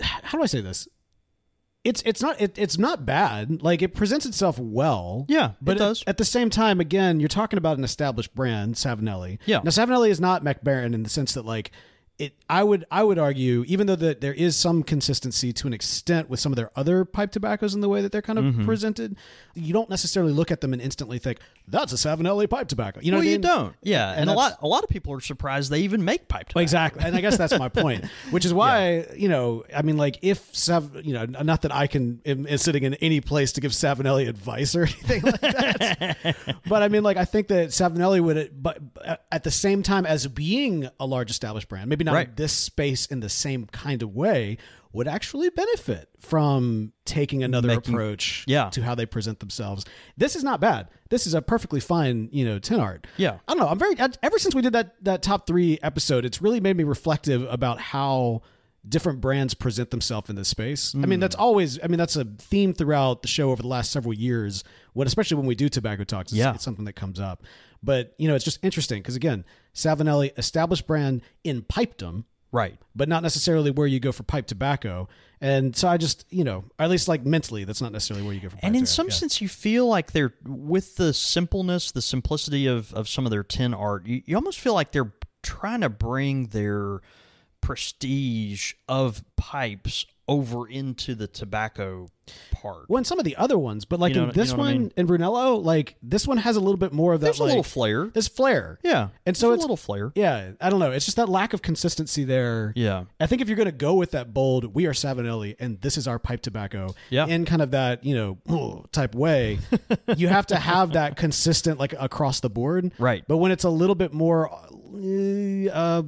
[0.00, 0.88] how do I say this?
[1.84, 3.62] It's it's not it, it's not bad.
[3.62, 5.24] Like it presents itself well.
[5.28, 6.02] Yeah, it but does.
[6.02, 9.38] At, at the same time, again, you're talking about an established brand, Savinelli.
[9.46, 9.60] Yeah.
[9.62, 11.70] Now Savinelli is not Mac Baren in the sense that like
[12.18, 12.34] it.
[12.48, 16.30] I would I would argue, even though that there is some consistency to an extent
[16.30, 18.64] with some of their other pipe tobaccos in the way that they're kind of Mm-hmm.
[18.64, 19.16] presented,
[19.54, 23.00] you don't necessarily look at them and instantly think that's a Savinelli pipe tobacco.
[23.02, 23.40] You know, well, what you mean?
[23.40, 23.74] don't.
[23.82, 26.60] Yeah, and, a lot a lot of people are surprised they even make pipe tobacco.
[26.62, 28.04] Exactly, and I guess that's my point.
[28.30, 31.88] Which is why you know, I mean, like if Sav, you know, not that I
[31.88, 36.36] can is sitting in any place to give Savinelli advice or anything like that,
[36.68, 38.78] but I mean, like I think that Savinelli would, but
[39.32, 42.35] at the same time as being a large established brand, maybe not Right.
[42.36, 44.58] This space in the same kind of way,
[44.92, 48.70] would actually benefit from taking another Making- approach yeah.
[48.70, 49.84] to how they present themselves.
[50.16, 50.88] This is not bad.
[51.10, 53.06] This is a perfectly fine, you know, tin art.
[53.18, 53.38] Yeah.
[53.46, 53.68] I don't know.
[53.68, 56.84] I'm very ever since we did that that top three episode, it's really made me
[56.84, 58.40] reflective about how
[58.88, 60.94] different brands present themselves in this space.
[60.94, 61.08] I Mm.
[61.08, 61.78] mean, that's always.
[61.82, 64.64] I mean, that's a theme throughout the show over the last several years.
[64.94, 66.54] When especially when we do tobacco talks, it's, Yeah.
[66.54, 67.42] it's something that comes up.
[67.86, 69.44] But you know, it's just interesting because again,
[69.74, 72.78] Savinelli, established brand in pipedom, Right.
[72.94, 75.08] but not necessarily where you go for pipe tobacco.
[75.40, 78.40] And so I just, you know, at least like mentally, that's not necessarily where you
[78.40, 78.56] go for.
[78.56, 78.94] Pipe and in tobacco.
[78.94, 79.12] some Yeah.
[79.14, 83.44] sense you feel like they're with the simpleness the simplicity of, of some of their
[83.44, 87.00] tin art you, you almost feel like they're trying to bring their
[87.60, 92.08] prestige of pipes over into the tobacco
[92.50, 92.86] part.
[92.90, 94.62] Well, and some of the other ones, but like You know- in this you know
[94.64, 94.92] what I one mean?
[94.96, 97.26] in Brunello, like this one has a little bit more of that.
[97.26, 98.06] There's a like, little flair.
[98.12, 98.80] There's flair.
[98.82, 100.10] Yeah, And so it's- a little flair.
[100.16, 100.90] Yeah, I don't know.
[100.90, 102.72] It's just that lack of consistency there.
[102.74, 103.04] Yeah.
[103.20, 105.96] I think if you're going to go with that bold, we are Savinelli and this
[105.96, 107.26] is our pipe tobacco Yeah.
[107.26, 109.60] in kind of that, you know, type way,
[110.16, 112.90] you have to have that consistent like across the board.
[112.98, 113.22] Right.
[113.28, 116.02] But when it's a little bit more uh,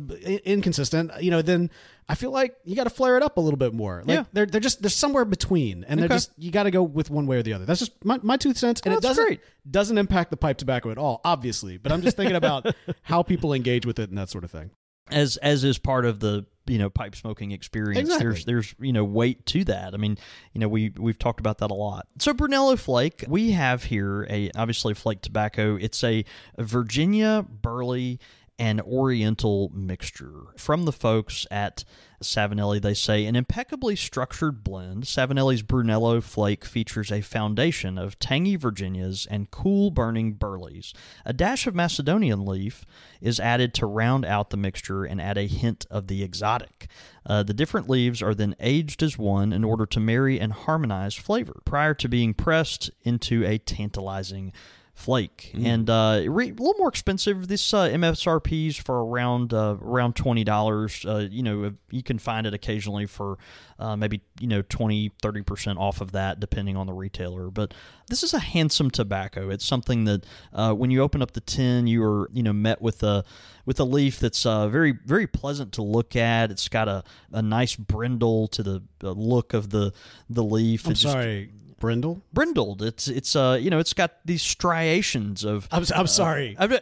[0.45, 1.71] inconsistent, you know, then
[2.09, 4.03] I feel like you got to flare it up a little bit more.
[4.05, 4.25] Like Yeah.
[4.33, 6.15] they're they're just they're somewhere between and they're Okay.
[6.15, 7.67] just you got to go with one way or the other.
[7.67, 9.41] That's just my, my two cents and Oh, it doesn't great.
[9.71, 12.67] doesn't impact the pipe tobacco at all, obviously, but I'm just thinking about
[13.03, 14.71] how people engage with it and that sort of thing.
[15.11, 18.25] as as is part of the you know pipe smoking experience Exactly.
[18.27, 20.19] there's there's you know weight to that i mean
[20.53, 24.27] you know we we've talked about that a lot so brunello flake we have here
[24.29, 26.27] a obviously flake tobacco it's a,
[26.59, 28.21] a virginia burley
[28.59, 31.85] and oriental mixture from the folks at
[32.23, 35.05] Savinelli, they say an impeccably structured blend.
[35.05, 40.93] Savinelli's Brunello Flake features a foundation of tangy Virginias and cool burning Burleys.
[41.25, 42.85] A dash of Macedonian leaf
[43.21, 46.89] is added to round out the mixture and add a hint of the exotic.
[47.25, 51.15] Uh, the different leaves are then aged as one in order to marry and harmonize
[51.15, 54.53] flavor prior to being pressed into a tantalizing
[54.99, 55.53] flake.
[55.55, 57.47] And uh re- a little more expensive.
[57.47, 62.47] This uh msrps for around uh around twenty dollars uh you know you can find
[62.49, 63.39] it occasionally for
[63.79, 67.49] uh maybe you know 20 30 percent off of that depending on the retailer.
[67.49, 67.75] But
[68.09, 69.51] this is a handsome tobacco.
[69.51, 72.83] It's something that uh when you open up the tin you are you know met
[72.83, 73.25] with a
[73.67, 76.51] with a leaf that's uh very very pleasant to look at.
[76.51, 79.93] It's got a a nice brindle to the look of the
[80.29, 80.87] the leaf.
[80.87, 82.23] I'm It's just- sorry, Brindle.
[82.33, 82.83] brindled.
[82.83, 85.69] It's it's uh you know it's got these striations of.
[85.71, 86.57] I'm, I'm sorry.
[86.59, 86.81] I mean,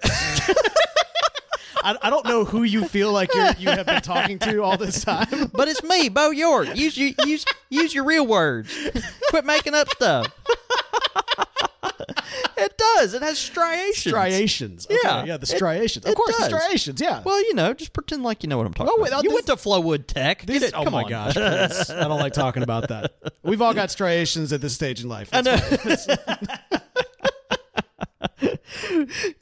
[1.87, 4.77] I, I don't know who you feel like you're, you have been talking to all
[4.77, 5.51] this time.
[5.53, 6.77] but it's me, Bo York.
[6.77, 8.75] Use you use use your real words.
[9.31, 10.27] Quit making up stuff.
[12.57, 13.15] it does.
[13.15, 13.99] It has striations.
[13.99, 14.87] Striations.
[14.87, 15.25] Okay, Yeah.
[15.25, 16.05] yeah, the striations.
[16.07, 16.49] of course, does.
[16.51, 17.01] the striations.
[17.01, 17.23] Yeah.
[17.25, 19.21] Well, you know, just pretend like you know what I'm talking Oh, wait, about.
[19.21, 20.45] oh, you this- went to Flowwood Tech.
[20.47, 20.73] Get it?
[20.75, 21.11] oh my on.
[21.11, 21.91] gosh, please.
[21.97, 23.15] I don't like talking about that.
[23.43, 25.29] We've all got striations at this stage in life.
[25.33, 25.57] I know.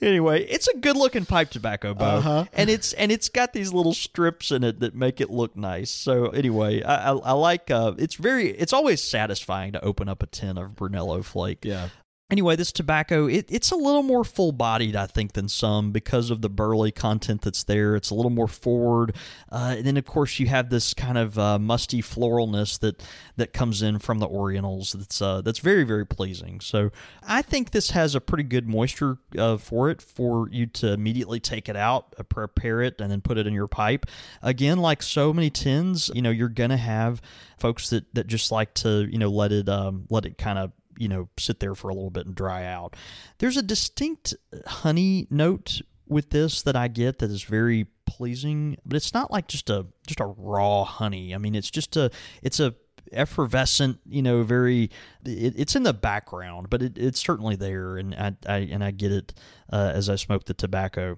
[0.01, 2.45] anyway, it's a good looking pipe tobacco, Bo, Uh-huh.
[2.53, 5.90] and it's and it's got these little strips in it that make it look nice.
[5.90, 7.71] So anyway, I, I, I like.
[7.71, 8.51] Uh, it's very.
[8.51, 11.64] It's always satisfying to open up a tin of Brunello Flake.
[11.64, 11.88] Yeah.
[12.35, 16.31] Anyway, this tobacco, it, it's a little more full bodied, I think, than some because
[16.31, 17.94] of the burley content that's there.
[17.94, 19.14] It's a little more forward.
[19.53, 23.05] Uh, and then, of course, you have this kind of uh, musty floralness that,
[23.37, 26.59] that comes in from the Orientals that's, uh, that's very, very pleasing.
[26.59, 26.90] So
[27.23, 31.38] I think this has a pretty good moisture uh, for it for you to immediately
[31.38, 34.07] take it out, uh, prepare it, and then put it in your pipe.
[34.42, 37.23] Again, like so many tins, you know, you're going to have
[37.59, 40.73] folks that, that just like to, you know, let it, um, let it kind of
[40.98, 42.96] you know sit there for a little bit and dry out.
[43.38, 44.35] There's a distinct
[44.66, 49.48] honey note with this that I get that is very pleasing, but it's not like
[49.48, 51.35] just a just a raw honey.
[51.35, 52.11] I mean, it's just a
[52.42, 52.74] it's a
[53.12, 54.90] effervescent, you know, very.
[55.24, 58.90] It, it's in the background, but it, it's certainly there, and I, I and I
[58.90, 59.35] get it
[59.72, 61.16] uh, as I smoke the tobacco.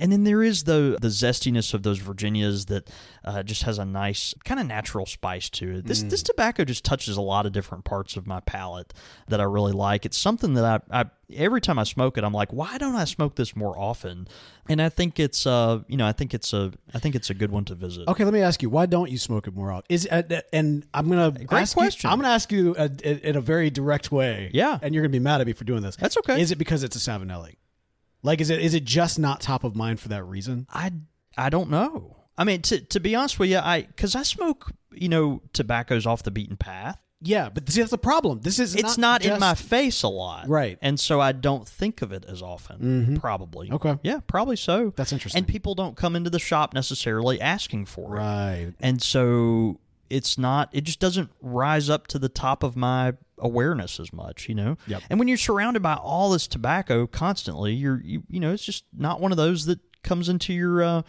[0.00, 2.88] And then there is the the zestiness of those Virginias that
[3.24, 5.86] uh, just has a nice kind of natural spice to it.
[5.86, 8.94] This this tobacco just touches a lot of different parts of my palate
[9.26, 10.06] that I really like.
[10.06, 13.04] It's something that I, I every time I smoke it, I'm like, why don't I
[13.04, 14.28] smoke this more often?
[14.68, 17.34] And I think it's uh you know I think it's a I think it's a
[17.34, 18.06] good one to visit.
[18.06, 19.86] Okay, let me ask you, why don't you smoke it more often?
[19.88, 22.08] Is uh, and I'm gonna Great ask you- question.
[22.10, 24.50] I'm gonna ask you uh, in in a very direct way.
[24.54, 24.78] Yeah.
[24.80, 25.96] and you're gonna be mad at me for doing this.
[25.96, 26.40] That's okay.
[26.40, 27.56] Is it because it's a Savinelli?
[28.22, 30.66] Like, is it is it just not top of mind for that reason?
[30.72, 30.92] I
[31.36, 32.16] I don't know.
[32.36, 36.06] I mean, to to be honest with you, I because I smoke you know tobaccos
[36.06, 36.98] off the beaten path.
[37.20, 38.42] Yeah, but see, that's the problem.
[38.42, 40.78] This is It's not, in just- my face a lot, Right.
[40.80, 42.78] And so I don't think of it as often.
[42.78, 43.16] Mm-hmm.
[43.16, 43.72] Probably.
[43.72, 43.98] Okay.
[44.04, 44.92] Yeah, probably so.
[44.94, 45.40] That's interesting.
[45.40, 48.20] And people don't come into the shop necessarily asking for it.
[48.20, 48.72] right.
[48.78, 54.00] And so it's not, it just doesn't rise up to the top of my awareness
[54.00, 54.76] as much, you know?
[54.86, 55.02] Yep.
[55.10, 58.84] And when you're surrounded by all this tobacco constantly, you're, you, you know, it's just
[58.96, 61.02] not one of those that comes into your, uh,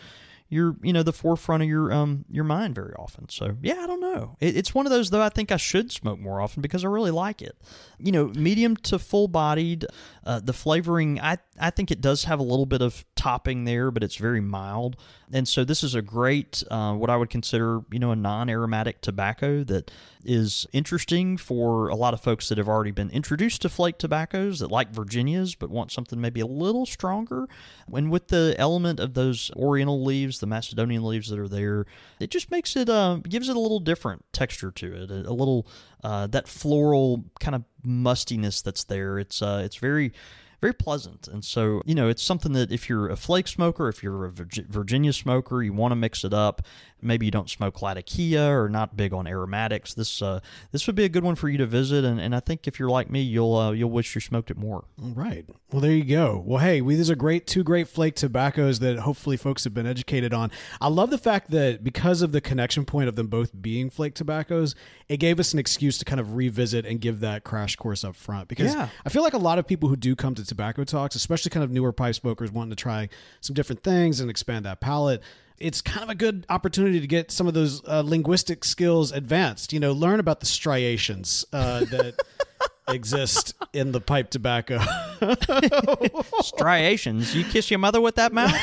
[0.50, 3.30] your, you know, the forefront of your, um, your mind very often.
[3.30, 4.36] So yeah, I don't know.
[4.40, 5.22] It, it's one of those though.
[5.22, 7.56] I think I should smoke more often because I really like it.
[8.00, 9.86] You know, medium to full bodied.
[10.24, 13.92] Uh, the flavoring, I, I think it does have a little bit of topping there,
[13.92, 14.96] but it's very mild.
[15.30, 19.02] And so this is a great, uh, what I would consider, you know, a non-aromatic
[19.02, 19.92] tobacco that
[20.24, 24.60] is interesting for a lot of folks that have already been introduced to flake tobaccos
[24.60, 27.50] that like Virginias but want something maybe a little stronger.
[27.94, 31.86] And with the element of those Oriental leaves, the Macedonian leaves that are there,
[32.22, 35.36] it just makes it, uh, gives it a little different texture to it, a, a
[35.36, 35.68] little
[36.04, 39.20] uh, that floral kind of mustiness that's there.
[39.20, 40.14] It's uh, it's very
[40.62, 41.28] very pleasant.
[41.28, 44.32] And so, you know, it's something that if you're a flake smoker, if you're a
[44.32, 46.62] Virginia smoker, you want to mix it up.
[47.02, 49.94] Maybe you don't smoke Latakia or not big on aromatics.
[49.94, 50.40] This uh,
[50.72, 52.04] this would be a good one for you to visit.
[52.04, 54.58] And, and I think if you're like me, you'll uh, you'll wish you smoked it
[54.58, 54.86] more.
[55.02, 55.46] All right.
[55.72, 56.44] Well, there you go.
[56.46, 59.88] Well, hey, we, these are great two great flake tobaccos that hopefully folks have been
[59.88, 60.52] educated on.
[60.82, 64.16] I love the fact that because of the connection point of them both being flake
[64.16, 64.76] tobaccos,
[65.08, 68.16] it gave us an excuse to kind of revisit and give that crash course up
[68.16, 68.48] front.
[68.48, 68.90] Because yeah.
[69.06, 71.64] I feel like a lot of people who do come to tobacco talks, especially kind
[71.64, 73.10] of newer pipe smokers wanting to try
[73.42, 75.22] some different things and expand that palate.
[75.60, 79.74] It's kind of a good opportunity to get some of those uh, linguistic skills advanced.
[79.74, 82.16] You know, learn about the striations uh, that
[82.88, 84.80] exist in the pipe tobacco.
[86.42, 87.36] striations.
[87.36, 88.56] You kiss your mother with that mouth?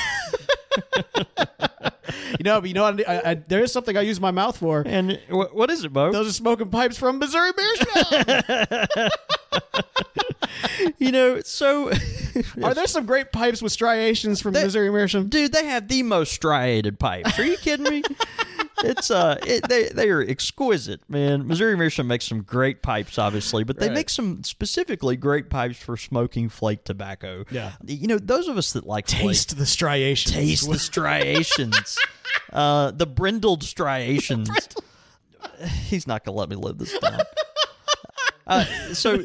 [2.39, 4.83] you know, but you know, I, I, there is something I use my mouth for.
[4.87, 6.13] And what is it, Bo?
[6.13, 9.11] Those are smoking pipes from Missouri Meerschaum.
[10.99, 11.91] you know, so
[12.63, 15.29] are there some great pipes with striations from they, Missouri Meerschaum?
[15.29, 17.39] Dude, they have the most striated pipes.
[17.39, 18.03] Are you kidding me?
[18.85, 23.65] it's uh it, they they are exquisite man missouri meerschaum makes some great pipes obviously
[23.65, 23.95] but they right.
[23.95, 28.73] make some specifically great pipes for smoking flake tobacco yeah you know those of us
[28.75, 31.99] that like taste flake, the striations taste the striations
[32.53, 34.51] uh the brindled striations
[35.87, 37.21] he's not gonna let me live this down
[38.47, 39.25] uh, so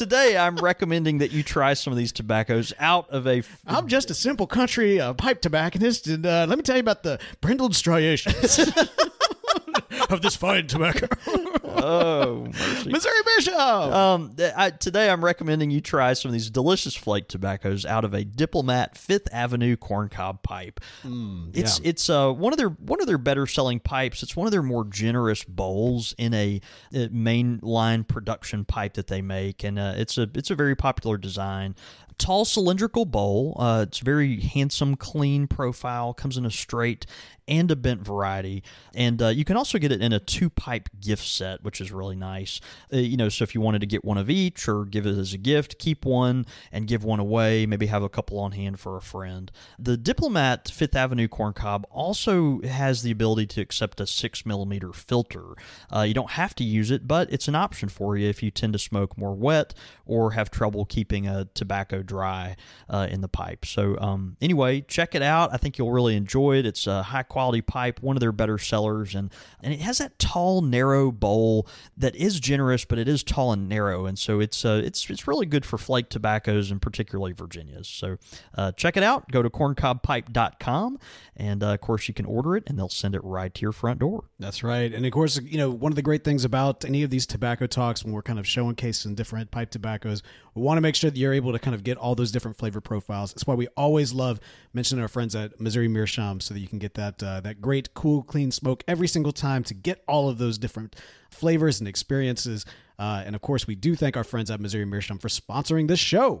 [0.00, 3.42] today I'm recommending that you try some of these tobaccos out of a.
[3.66, 7.02] I'm just a simple country uh, pipe tobacconist, and uh, let me tell you about
[7.02, 8.58] the brindled striations
[10.08, 11.06] of this fine tobacco.
[11.76, 12.90] oh, mercy.
[12.90, 13.54] Missouri Bishop.
[13.54, 18.14] Um, I, today I'm recommending you try some of these delicious flake tobaccos out of
[18.14, 20.80] a Diplomat Fifth Avenue corncob pipe.
[21.02, 21.88] Mm, it's yeah.
[21.88, 24.22] it's uh, one of their one of their better selling pipes.
[24.22, 26.60] It's one of their more generous bowls in a,
[26.92, 31.16] a mainline production pipe that they make, and uh, it's a it's a very popular
[31.16, 31.74] design
[32.20, 33.56] tall cylindrical bowl.
[33.58, 36.14] Uh, it's very handsome, clean profile.
[36.14, 37.06] Comes in a straight
[37.50, 38.62] and a bent variety.
[38.94, 41.90] And uh, you can also get it in a two pipe gift set, which is
[41.90, 42.60] really nice.
[42.92, 45.18] Uh, you know, so if you wanted to get one of each or give it
[45.18, 48.78] as a gift, keep one and give one away, maybe have a couple on hand
[48.78, 49.50] for a friend.
[49.78, 55.54] The Diplomat Fifth Avenue corncob also has the ability to accept a six millimeter filter.
[55.94, 58.52] Uh, you don't have to use it, but it's an option for you if you
[58.52, 59.74] tend to smoke more wet
[60.06, 62.56] or have trouble keeping a tobacco dry
[62.88, 63.64] uh, in the pipe.
[63.64, 65.54] So, um, anyway, check it out.
[65.54, 66.66] I think you'll really enjoy it.
[66.66, 69.30] It's a high quality pipe, one of their better sellers, and
[69.62, 73.68] and it has that tall, narrow bowl that is generous, but it is tall and
[73.68, 77.86] narrow, and so it's uh, it's it's really good for flake tobaccos and particularly Virginias.
[77.86, 78.18] So
[78.56, 79.30] uh, check it out.
[79.30, 80.98] Go to corncobpipe.com,
[81.36, 83.72] and uh, of course you can order it, and they'll send it right to your
[83.72, 84.24] front door.
[84.40, 87.10] That's right, and of course you know one of the great things about any of
[87.10, 90.22] these tobacco talks when we're kind of showcasing different pipe tobaccos,
[90.54, 92.56] we want to make sure that you're able to kind of get all those different
[92.56, 93.32] flavor profiles.
[93.32, 94.40] That's why we always love
[94.72, 97.94] mentioning our friends at Missouri Meerschaum so that you can get that uh, that great,
[97.94, 100.96] cool, clean smoke every single time to get all of those different
[101.30, 102.64] flavors and experiences.
[102.98, 106.00] Uh, and of course, we do thank our friends at Missouri Meerschaum for sponsoring this
[106.00, 106.40] show.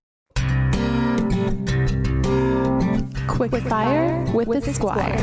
[3.41, 5.17] Quick, Quick fire with, with the Squire.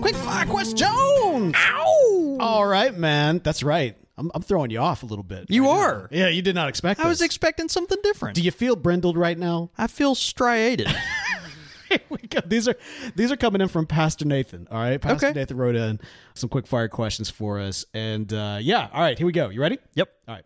[0.00, 1.54] Quick fire, Quest Jones!
[1.56, 2.38] Ow!
[2.40, 3.40] All right, man.
[3.44, 3.96] That's right.
[4.18, 5.46] I'm, I'm throwing you off a little bit.
[5.50, 5.78] You right now.
[5.82, 6.08] are.
[6.10, 6.98] Yeah, you did not expect.
[6.98, 8.34] I was expecting something different.
[8.34, 9.70] Do you feel brindled right now?
[9.78, 10.88] I feel striated.
[11.88, 12.40] Here we go.
[12.44, 12.74] These are
[13.14, 14.66] these are coming in from Pastor Nathan.
[14.68, 15.38] All right, Pastor Okay.
[15.38, 16.00] Nathan wrote in
[16.34, 19.48] some quick fire questions for us, and uh, yeah, all right, here we go.
[19.50, 19.78] You ready?
[19.94, 20.12] yep.
[20.26, 20.44] All right,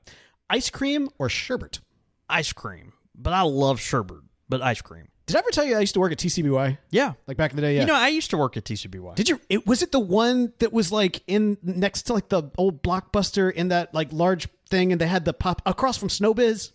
[0.50, 1.80] ice cream or sherbet?
[2.28, 2.92] Ice cream.
[3.14, 4.18] But I love sherbet,
[4.48, 5.08] but ice cream.
[5.26, 6.78] Did I ever tell you I used to work at TCBY?
[6.90, 7.14] Yeah.
[7.26, 7.80] Like back in the day, yeah.
[7.80, 9.16] You know, I used to work at TCBY.
[9.16, 9.40] Did you?
[9.48, 13.52] It, was it the one that was like in next to like the old blockbuster
[13.52, 16.72] in that like large thing, and they had the pop across from Snowbiz?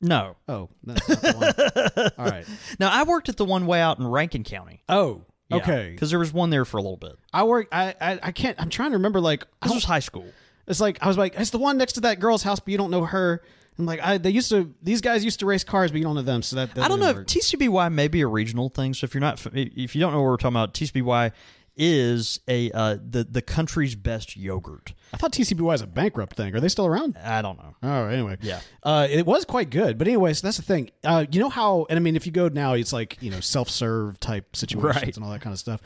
[0.00, 0.36] no.
[0.48, 2.10] Oh, that's not the one.
[2.18, 2.46] All right.
[2.80, 4.82] Now I worked at the one way out in Rankin County.
[4.88, 5.22] Oh,
[5.52, 5.90] okay.
[5.92, 7.12] Because there was one there for a little bit.
[7.32, 7.68] I work.
[7.70, 8.60] I, I I can't.
[8.60, 9.20] I'm trying to remember.
[9.20, 10.26] Like I This was high school.
[10.66, 12.78] It's like I was like, it's the one next to that girl's house, but you
[12.78, 13.42] don't know her.
[13.78, 16.14] And like, I they used to these guys used to race cars, but you don't
[16.14, 16.42] know them.
[16.42, 17.72] So that, that I don't know if didn't work.
[17.88, 18.94] TCBY may be a regional thing.
[18.94, 21.32] So if you're not, if you don't know what we're talking about, TCBY
[21.78, 24.94] is a uh, the the country's best yogurt.
[25.12, 26.54] I thought TCBY is a bankrupt thing.
[26.54, 27.18] Are they still around?
[27.22, 27.76] I don't know.
[27.82, 28.38] Oh, anyway.
[28.40, 28.60] Yeah.
[28.82, 29.98] Uh, it was quite good.
[29.98, 30.90] But anyways, that's the thing.
[31.04, 33.40] Uh, you know how, and I mean, if you go now, it's like, you know,
[33.40, 35.16] self serve type situations Right.
[35.16, 35.80] and all that kind of stuff.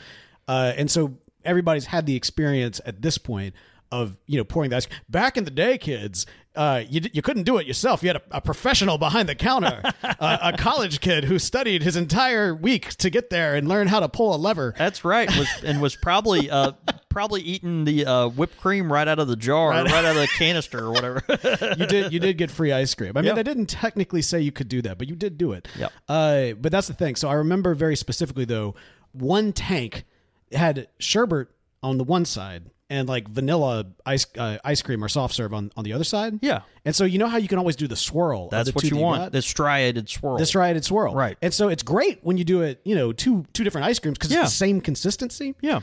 [0.47, 3.53] Uh, and so everybody's had the experience at this point
[3.91, 6.25] of, you know, pouring the ice Back in the day, kids,
[6.55, 8.03] uh, you, you couldn't do it yourself.
[8.03, 11.95] You had a, a professional behind the counter, uh, a college kid who studied his
[11.95, 14.73] entire week to get there and learn how to pull a lever.
[14.77, 15.29] That's right.
[15.37, 16.73] Was and was probably uh
[17.09, 20.27] probably eating the uh, whipped cream right out of the jar, right, out of the
[20.37, 21.23] canister or whatever.
[21.77, 23.11] you did you did get free ice cream.
[23.15, 23.35] I mean, Yep.
[23.35, 25.67] they didn't technically say you could do that, but you did do it.
[25.77, 25.91] Yep.
[26.09, 27.15] Uh, but that's the thing.
[27.15, 28.75] So I remember very specifically though,
[29.13, 30.03] one tank
[30.51, 31.47] had sherbet
[31.83, 35.71] on the one side and like vanilla ice uh, ice cream or soft serve on,
[35.77, 36.37] on the other side.
[36.41, 36.61] Yeah.
[36.85, 38.49] And so you know how you can always do the swirl.
[38.49, 39.21] That's the what you want.
[39.21, 39.31] got?
[39.31, 40.37] The striated swirl.
[40.37, 41.15] the striated swirl.
[41.15, 41.37] Right.
[41.41, 44.17] And so it's great when you do it, you know, two two different ice creams
[44.17, 44.41] because Yeah.
[44.41, 45.55] it's the same consistency.
[45.61, 45.79] Yeah.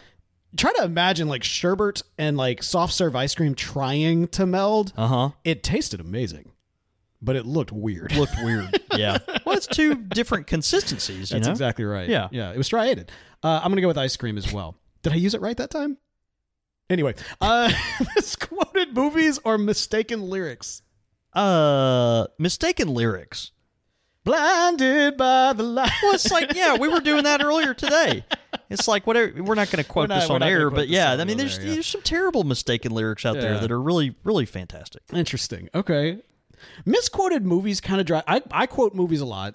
[0.56, 4.92] Try to imagine like sherbet and like soft serve ice cream trying to meld.
[4.96, 5.30] Uh huh.
[5.44, 6.52] It tasted amazing,
[7.22, 8.14] but it looked weird.
[8.14, 8.80] Looked weird.
[8.96, 9.18] yeah.
[9.44, 11.30] Well, it's two different consistencies.
[11.30, 11.52] You That's know.
[11.52, 12.08] exactly right.
[12.08, 12.28] Yeah.
[12.30, 12.50] yeah.
[12.52, 13.10] It was striated.
[13.42, 14.74] Uh, I'm gonna go with ice cream as well.
[15.02, 15.96] Did I use it right that time?
[16.90, 17.70] Anyway, uh,
[18.16, 20.82] misquoted movies or mistaken lyrics.
[21.34, 23.50] Uh, mistaken lyrics.
[24.24, 25.90] Blinded by the light.
[26.02, 28.24] Well, it's like yeah, we were doing that earlier today.
[28.68, 29.42] It's like whatever.
[29.42, 31.64] We're not going to quote not- this on air, but yeah, I mean, there's, air,
[31.66, 31.72] yeah.
[31.74, 33.40] there's some terrible mistaken lyrics out Yeah.
[33.42, 35.02] there that are really really fantastic.
[35.12, 35.68] Interesting.
[35.74, 36.18] Okay.
[36.84, 38.24] Misquoted movies kind of drive.
[38.26, 39.54] I, I quote movies a lot,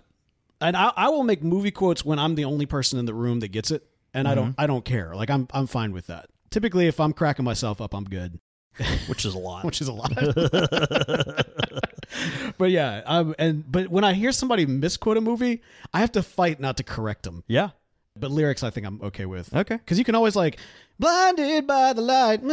[0.61, 3.41] and I, I will make movie quotes when I'm the only person in the room
[3.41, 5.13] that gets it, and I don't I don't care.
[5.13, 6.29] Like I'm I'm fine with that.
[6.53, 8.39] Typically, if I'm cracking myself up, I'm good.
[9.07, 9.65] which is a lot.
[9.65, 10.13] which is a lot.
[12.59, 15.63] but yeah, um, and but when I hear somebody misquote a movie,
[15.95, 17.43] I have to fight not to correct them.
[17.47, 17.69] yeah.
[18.15, 19.51] But lyrics, I think I'm okay with.
[19.51, 19.77] Okay.
[19.77, 20.59] because you can always like
[20.99, 22.43] blinded by the light,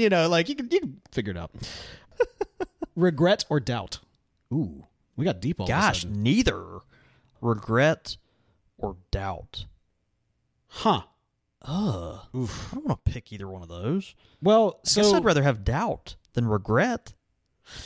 [0.00, 1.52] you know, like you can you can figure it out.
[2.96, 4.00] Regret or doubt?
[4.52, 4.84] Ooh,
[5.14, 6.80] we got deep all of a Gosh, neither
[7.40, 8.16] regret
[8.78, 9.66] or doubt.
[10.66, 11.02] huh?
[11.66, 12.20] Ugh.
[12.34, 12.68] Oof.
[12.70, 14.14] I don't want to pick either one of those.
[14.42, 17.14] Well, I guess so I'd rather have doubt than regret.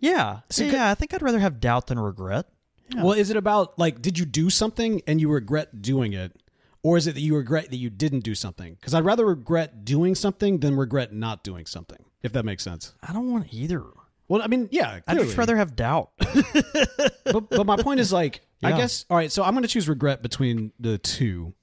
[0.00, 0.40] Yeah.
[0.50, 2.46] So yeah, I think I'd rather have doubt than regret.
[2.94, 6.36] Well, is it about like did you do something and you regret doing it,
[6.82, 8.74] or is it that you regret that you didn't do something?
[8.74, 12.04] Because I'd rather regret doing something than regret not doing something.
[12.22, 12.94] If that makes sense.
[13.02, 13.84] I don't want either.
[14.28, 16.10] Well, I mean, yeah, I'd just rather have doubt.
[17.24, 19.04] but, but my point is like, I guess.
[19.08, 21.54] All right, so I'm going to choose regret between the two,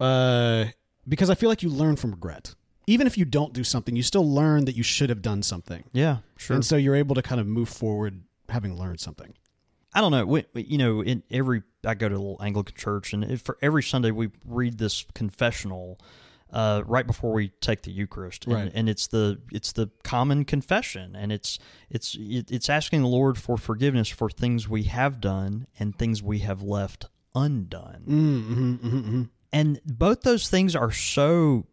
[0.00, 0.66] uh,
[1.08, 2.54] because I feel like you learn from regret.
[2.86, 5.84] Even if you don't do something, you still learn that you should have done something,
[5.92, 6.54] yeah, sure.
[6.54, 8.20] and so you're able to kind of move forward
[8.50, 9.32] having learned something.
[9.94, 10.26] I don't know.
[10.26, 13.82] We, you know, in every I go to a little Anglican church, and for every
[13.82, 15.98] Sunday we read this confessional
[16.52, 18.72] uh, right before we take the Eucharist, and, Right.
[18.74, 23.56] and it's the it's the common confession, and it's it's it's asking the Lord for
[23.56, 29.22] forgiveness for things we have done and things we have left undone, Mm-hmm, mm-hmm,
[29.54, 31.64] and both those things are so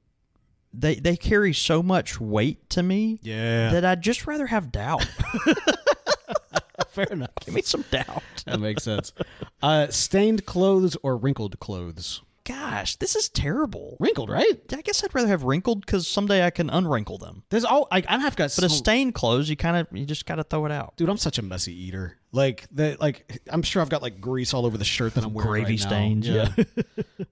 [0.74, 5.06] they they carry so much weight to me Yeah, that I'd just rather have doubt.
[6.90, 7.32] fair enough.
[7.42, 8.24] Give me some doubt.
[8.46, 9.14] That makes sense.
[9.62, 12.22] Uh, stained clothes or wrinkled clothes?
[12.44, 13.98] Gosh, this is terrible.
[14.00, 14.60] Wrinkled, right?
[14.74, 17.44] I guess I'd rather have wrinkled because someday I can unwrinkle them.
[17.50, 20.26] There's all like I have got But a stained clothes, you kind of you just
[20.26, 20.98] got to throw it out.
[20.98, 22.18] Dude, I'm such a messy eater.
[22.34, 25.34] Like that, like, I'm sure I've got like grease all over the shirt that I'm
[25.34, 25.52] wearing.
[25.52, 25.88] Gravy right now.
[25.88, 26.48] stains, yeah.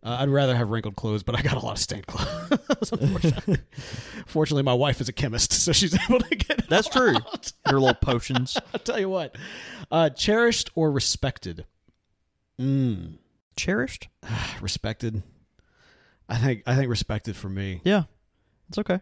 [0.04, 2.92] uh, I'd rather have wrinkled clothes, but I got a lot of stained clothes.
[2.92, 3.58] unfortunately.
[4.28, 6.60] Fortunately, my wife is a chemist, so she's able to get.
[6.60, 7.16] It That's true.
[7.70, 8.58] Your little potions.
[8.74, 9.38] I'll tell you what.
[9.90, 11.66] Uh, cherished or respected?
[12.60, 13.20] Mm,
[13.60, 14.08] Cherished?
[14.62, 15.22] respected.
[16.28, 17.82] I think I think respected for me.
[17.84, 18.04] Yeah.
[18.70, 19.00] It's okay.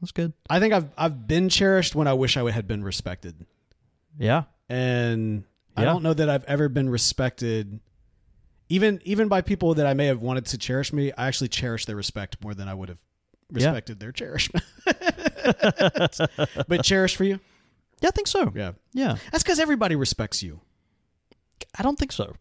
[0.00, 0.32] That's good.
[0.48, 3.46] I think I've I've been cherished when I wish I had been respected,
[4.18, 4.44] Yeah.
[4.68, 5.44] and
[5.76, 7.80] I don't know that I've ever been respected.
[8.68, 11.84] Even even by people that I may have wanted to cherish me, I actually cherish
[11.86, 13.00] their respect more than I would have
[13.50, 13.66] Yeah.
[13.66, 14.64] respected their cherishment.
[16.68, 17.38] but cherish for you,
[18.00, 18.52] Yeah, I think so.
[18.54, 19.16] yeah, Yeah.
[19.30, 20.60] that's because everybody respects you.
[21.78, 22.34] I don't think so.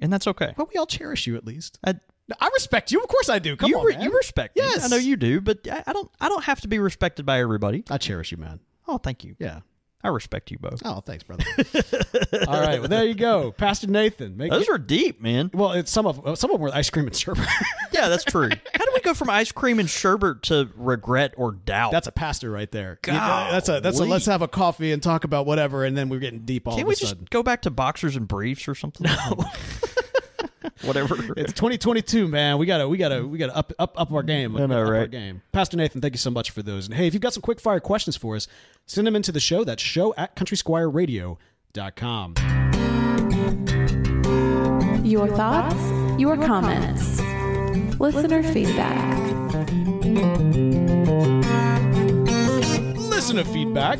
[0.00, 0.54] And that's okay.
[0.56, 1.78] But we all cherish you at least.
[1.86, 1.94] I,
[2.40, 3.56] I respect you, of course I do.
[3.56, 4.02] Come you, on, man.
[4.02, 4.62] you respect me.
[4.62, 4.84] Yes.
[4.84, 7.40] I know you do, but I, I don't I don't have to be respected by
[7.40, 7.84] everybody.
[7.90, 8.60] I cherish you, man.
[8.86, 9.34] Oh, thank you.
[9.38, 9.60] Yeah.
[10.02, 10.80] I respect you both.
[10.84, 11.44] Oh, thanks, brother.
[12.46, 14.36] all right, well there you go, Pastor Nathan.
[14.36, 15.50] Make, Those are deep, man.
[15.52, 17.46] well, it's some of some of them were ice cream and sherbet.
[17.90, 18.50] Yeah, that's true.
[19.08, 21.92] How do we go from ice cream and sherbet to regret or doubt?
[21.92, 22.98] That's a pastor right there.
[23.06, 23.18] You know,
[23.50, 24.10] that's a that's a Golly.
[24.10, 26.82] let's have a coffee and talk about whatever, and then we're getting deep all Can't
[26.82, 27.26] of we a just sudden.
[27.30, 29.06] go back to boxers and briefs or something?
[29.06, 29.46] No.
[30.82, 31.16] Whatever.
[31.36, 32.58] It's 2022, man.
[32.58, 34.54] We gotta we gotta we gotta up up up our game.
[34.56, 35.10] I know, up Our right?
[35.10, 35.40] game.
[35.52, 36.84] Pastor Nathan, thank you so much for those.
[36.86, 38.46] And hey, if you've got some quick fire questions for us,
[38.86, 39.64] send them into the show.
[39.64, 42.34] That's show at countrysquireradio.com.
[45.04, 47.20] Your thoughts, your comments,
[47.98, 49.18] listener feedback.
[52.96, 53.98] Listener feedback.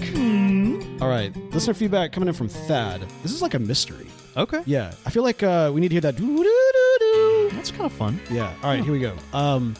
[1.03, 3.03] All right, listener feedback coming in from Thad.
[3.23, 4.07] This is like a mystery.
[4.37, 4.63] Okay.
[4.67, 6.17] Yeah, I feel like uh, we need to hear that.
[6.17, 7.51] doo-doo-doo-doo.
[7.57, 8.21] That's kind of fun.
[8.31, 8.53] Yeah.
[8.63, 9.17] All right, here we go.
[9.33, 9.75] Um,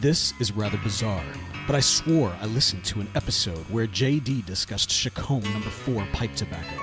[0.00, 1.24] this is rather bizarre,
[1.66, 6.34] but I swore I listened to an episode where JD discussed Chacombe number four pipe
[6.34, 6.82] tobacco.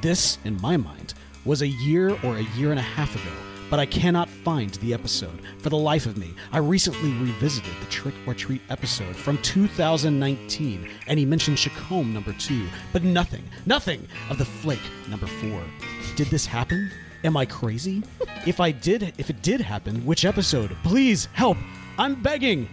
[0.00, 1.14] This, in my mind,
[1.44, 3.34] was a year or a year and a half ago,
[3.74, 5.40] but I cannot find the episode.
[5.58, 10.88] For the life of me, I recently revisited the Trick or Treat episode from 2019,
[11.08, 15.60] and he mentioned Chacombe number two, but nothing, nothing of the flake number four.
[16.14, 16.88] Did this happen?
[17.24, 18.04] Am I crazy?
[18.46, 20.70] if I did, if it did happen, which episode?
[20.84, 21.58] Please help!
[21.98, 22.68] I'm begging.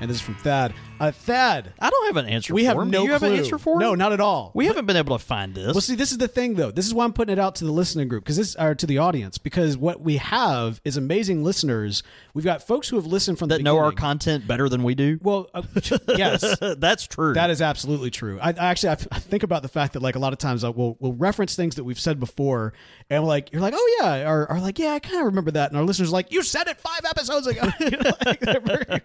[0.00, 0.74] And this is from Thad.
[0.98, 2.90] Uh, Thad, I don't have an answer we for have him.
[2.90, 3.32] no Do you have clue.
[3.32, 3.80] an answer for him?
[3.80, 4.50] No, not at all.
[4.54, 5.74] We haven't been able to find this.
[5.74, 6.70] Well, see, this is the thing, though.
[6.70, 8.86] This is why I'm putting it out to the listening group because this, or to
[8.86, 12.02] the audience, because what we have is amazing listeners.
[12.34, 13.96] We've got folks who have listened from that the know our beginning.
[13.98, 15.18] content better than we do.
[15.22, 15.62] Well, uh,
[16.16, 17.34] yes, That's true.
[17.34, 18.38] that is absolutely true.
[18.40, 20.70] I, I actually I think about the fact that like a lot of times I
[20.70, 22.72] will we'll reference things that we've said before,
[23.10, 25.50] and we're like you're like oh yeah, or, or like yeah I kind of remember
[25.52, 27.62] that, and our listeners are like you said it five episodes ago.
[27.86, 29.00] You know, like, they're very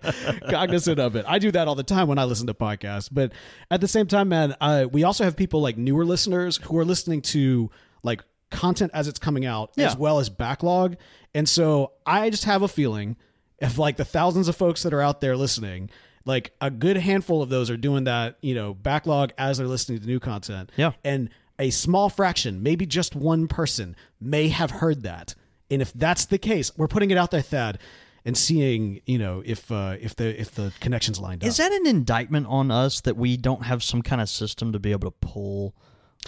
[0.49, 1.25] cognizant of it.
[1.27, 3.31] I do that all the time when I listen to podcasts, but
[3.69, 6.85] at the same time, man, uh, we also have people like newer listeners who are
[6.85, 7.69] listening to
[8.03, 9.87] like content as it's coming out Yeah.
[9.87, 10.97] as well as backlog,
[11.33, 13.15] and so I just have a feeling
[13.59, 15.89] if like the thousands of folks that are out there listening
[16.25, 19.99] like a good handful of those are doing that you know backlog as they're listening
[19.99, 20.91] to new content Yeah.
[21.03, 25.33] and a small fraction maybe just one person may have heard that
[25.71, 27.79] and if that's the case we're putting it out there thad
[28.25, 31.71] and seeing you know if uh if the if the connections lined up Is that
[31.71, 35.11] an indictment on us that we don't have some kind of system to be able
[35.11, 35.75] to pull,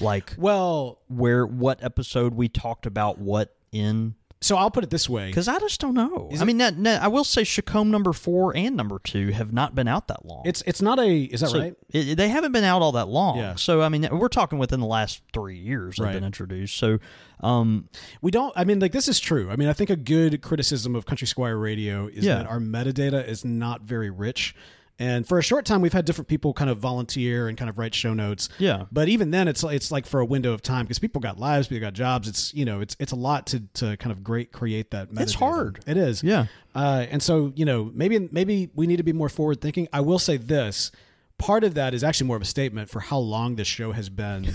[0.01, 4.15] like well where what episode we talked about what in?
[4.43, 6.29] So i'll put it this way Because I just don't know.
[6.39, 9.73] I mean, that, that- I will say Chacombe number four and number two have not
[9.75, 10.43] been out that long.
[10.45, 13.07] it's it's not a is that So right it- they haven't been out all that
[13.07, 13.37] long.
[13.37, 13.55] Yeah.
[13.55, 16.13] So I mean, we're talking within the last three years they've Right.
[16.13, 16.75] been introduced.
[16.77, 16.99] So,
[17.41, 17.87] um,
[18.21, 18.51] We don't.
[18.55, 19.49] I mean, like this is true.
[19.51, 22.35] I mean, I think a good criticism of Country Squire Radio is Yeah.
[22.39, 24.55] that our metadata is not very rich.
[24.99, 27.77] And for a short time, we've had different people kind of volunteer and kind of
[27.79, 28.47] write show notes.
[28.59, 28.85] Yeah.
[28.91, 31.67] But even then, it's it's like for a window of time because people got lives,
[31.67, 32.27] people got jobs.
[32.27, 35.09] It's you know, it's it's a lot to to kind of great create that.
[35.11, 35.21] Metadata.
[35.21, 35.79] It's hard.
[35.87, 36.21] It is.
[36.23, 36.45] Yeah.
[36.75, 39.87] Uh, and so you know, maybe maybe we need to be more forward thinking.
[39.91, 40.91] I will say this.
[41.39, 44.07] Part of that is actually more of a statement for how long this show has
[44.09, 44.53] been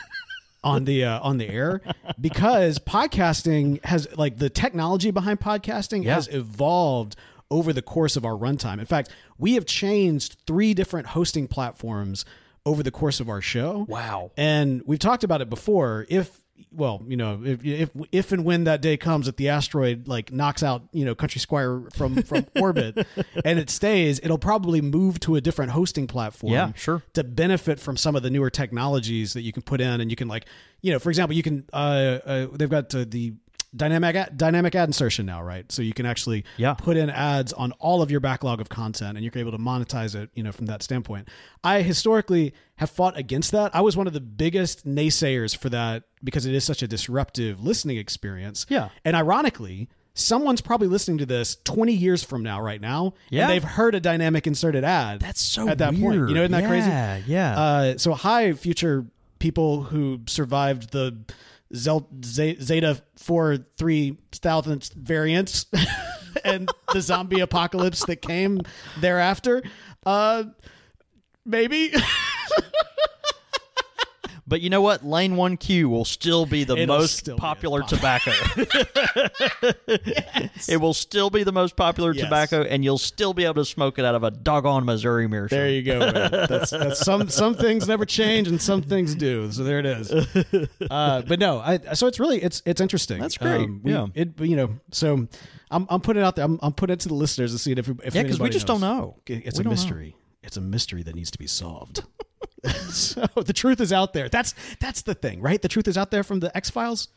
[0.64, 1.82] on the uh, on the air
[2.20, 6.14] because podcasting has like the technology behind podcasting Yeah.
[6.14, 7.16] has evolved
[7.52, 8.80] over the course of our runtime.
[8.80, 12.24] In fact, we have changed three different hosting platforms
[12.64, 13.84] over the course of our show.
[13.88, 14.30] Wow.
[14.36, 16.06] And we've talked about it before.
[16.08, 16.40] If
[16.70, 20.32] well, you know, if if if and when that day comes that the asteroid like
[20.32, 23.06] knocks out, you know, Country Squire from from orbit
[23.44, 27.02] and it stays, it'll probably move to a different hosting platform Yeah, sure.
[27.12, 30.16] to benefit from some of the newer technologies that you can put in and you
[30.16, 30.46] can like
[30.80, 31.76] you know for example you can uh,
[32.24, 33.34] uh they've got uh, the
[33.74, 36.74] dynamic ad, dynamic ad insertion now right so you can actually Yeah.
[36.74, 40.14] put in ads on all of your backlog of content and you're able to monetize
[40.14, 41.28] it you know from that standpoint
[41.64, 46.02] i historically have fought against that i was one of the biggest naysayers for that
[46.22, 48.90] because it is such a disruptive listening experience Yeah.
[49.06, 53.42] and ironically someone's probably listening to this 20 years from now right now Yeah.
[53.44, 56.52] and they've heard a dynamic inserted ad That's so at that point you know isn't
[56.52, 57.58] that crazy Yeah, yeah.
[57.60, 59.06] uh, so hi, future
[59.38, 61.16] people who survived the
[61.74, 65.66] Zeta four three thousandth variants
[66.44, 68.60] and the zombie apocalypse that came
[69.00, 69.62] thereafter.
[70.04, 70.44] Uh,
[71.44, 71.92] Maybe.
[74.52, 75.02] But you know what?
[75.02, 78.32] Lane 1Q will still be the It'll most popular pop- tobacco.
[80.68, 82.24] It will still be the most popular Yes.
[82.24, 85.48] tobacco, and you'll still be able to smoke it out of a doggone Missouri mirror.
[85.48, 85.98] There you go.
[86.00, 86.12] Man.
[86.48, 89.50] That's, that's some some things never change and some things do.
[89.52, 90.12] So there it is.
[90.90, 93.20] Uh, but no, I so it's really it's it's interesting.
[93.20, 93.68] That's great.
[93.82, 94.08] we- Yeah.
[94.14, 95.26] It you know so
[95.70, 96.44] I'm I'm putting it out there.
[96.44, 98.66] I'm, I'm putting it to the listeners to see if if Yeah, 'cause we just
[98.66, 99.16] don't know.
[99.26, 99.70] It's We a don't know.
[99.70, 100.14] mystery.
[100.42, 102.04] It's a mystery that needs to be solved.
[102.90, 104.28] so the truth is out there.
[104.28, 105.60] That's that's the thing, right?
[105.60, 107.08] The truth is out there from the X Files.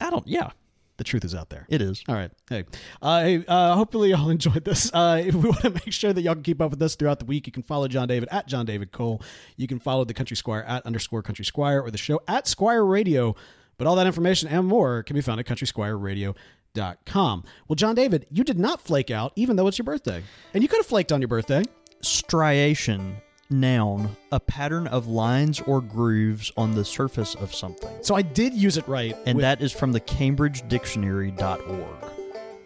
[0.00, 0.26] I don't.
[0.28, 0.50] Yeah,
[0.98, 1.64] The truth is out there.
[1.68, 2.02] it is.
[2.06, 2.30] All right.
[2.50, 2.64] Hey,
[3.00, 4.90] uh, hey uh, hopefully y'all enjoyed this.
[4.92, 7.18] Uh, if we want to make sure that y'all can keep up with us throughout
[7.18, 9.22] the week, you can follow John David at John David Cole.
[9.56, 12.84] You can follow the Country Squire at underscore Country Squire or the show at Squire
[12.84, 13.34] Radio.
[13.78, 17.44] But all that information and more can be found at countrysquireradio.com.
[17.68, 20.22] Well, John David, you did not flake out, even though it's your birthday.
[20.54, 21.62] And you could have flaked on your birthday.
[22.00, 23.16] Striation,
[23.50, 27.90] noun, a pattern of lines or grooves on the surface of something.
[28.02, 29.16] So I did use it right.
[29.26, 32.10] And with- that is from the cambridgedictionary.org.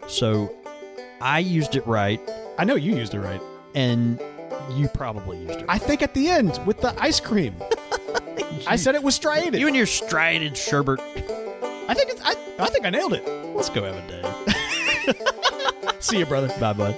[0.07, 0.53] So
[1.21, 2.19] I used it right,
[2.57, 3.41] I know you used it right.
[3.75, 4.19] and
[4.73, 7.55] you probably used it I think at the end with the ice cream.
[8.67, 9.59] I said it was striated.
[9.59, 10.99] You and your striated sherbet.
[10.99, 13.27] I think it's, I, I think I nailed it.
[13.55, 15.93] Let's go have a day.
[15.99, 16.47] See you, brother.
[16.59, 16.97] Bye, bud.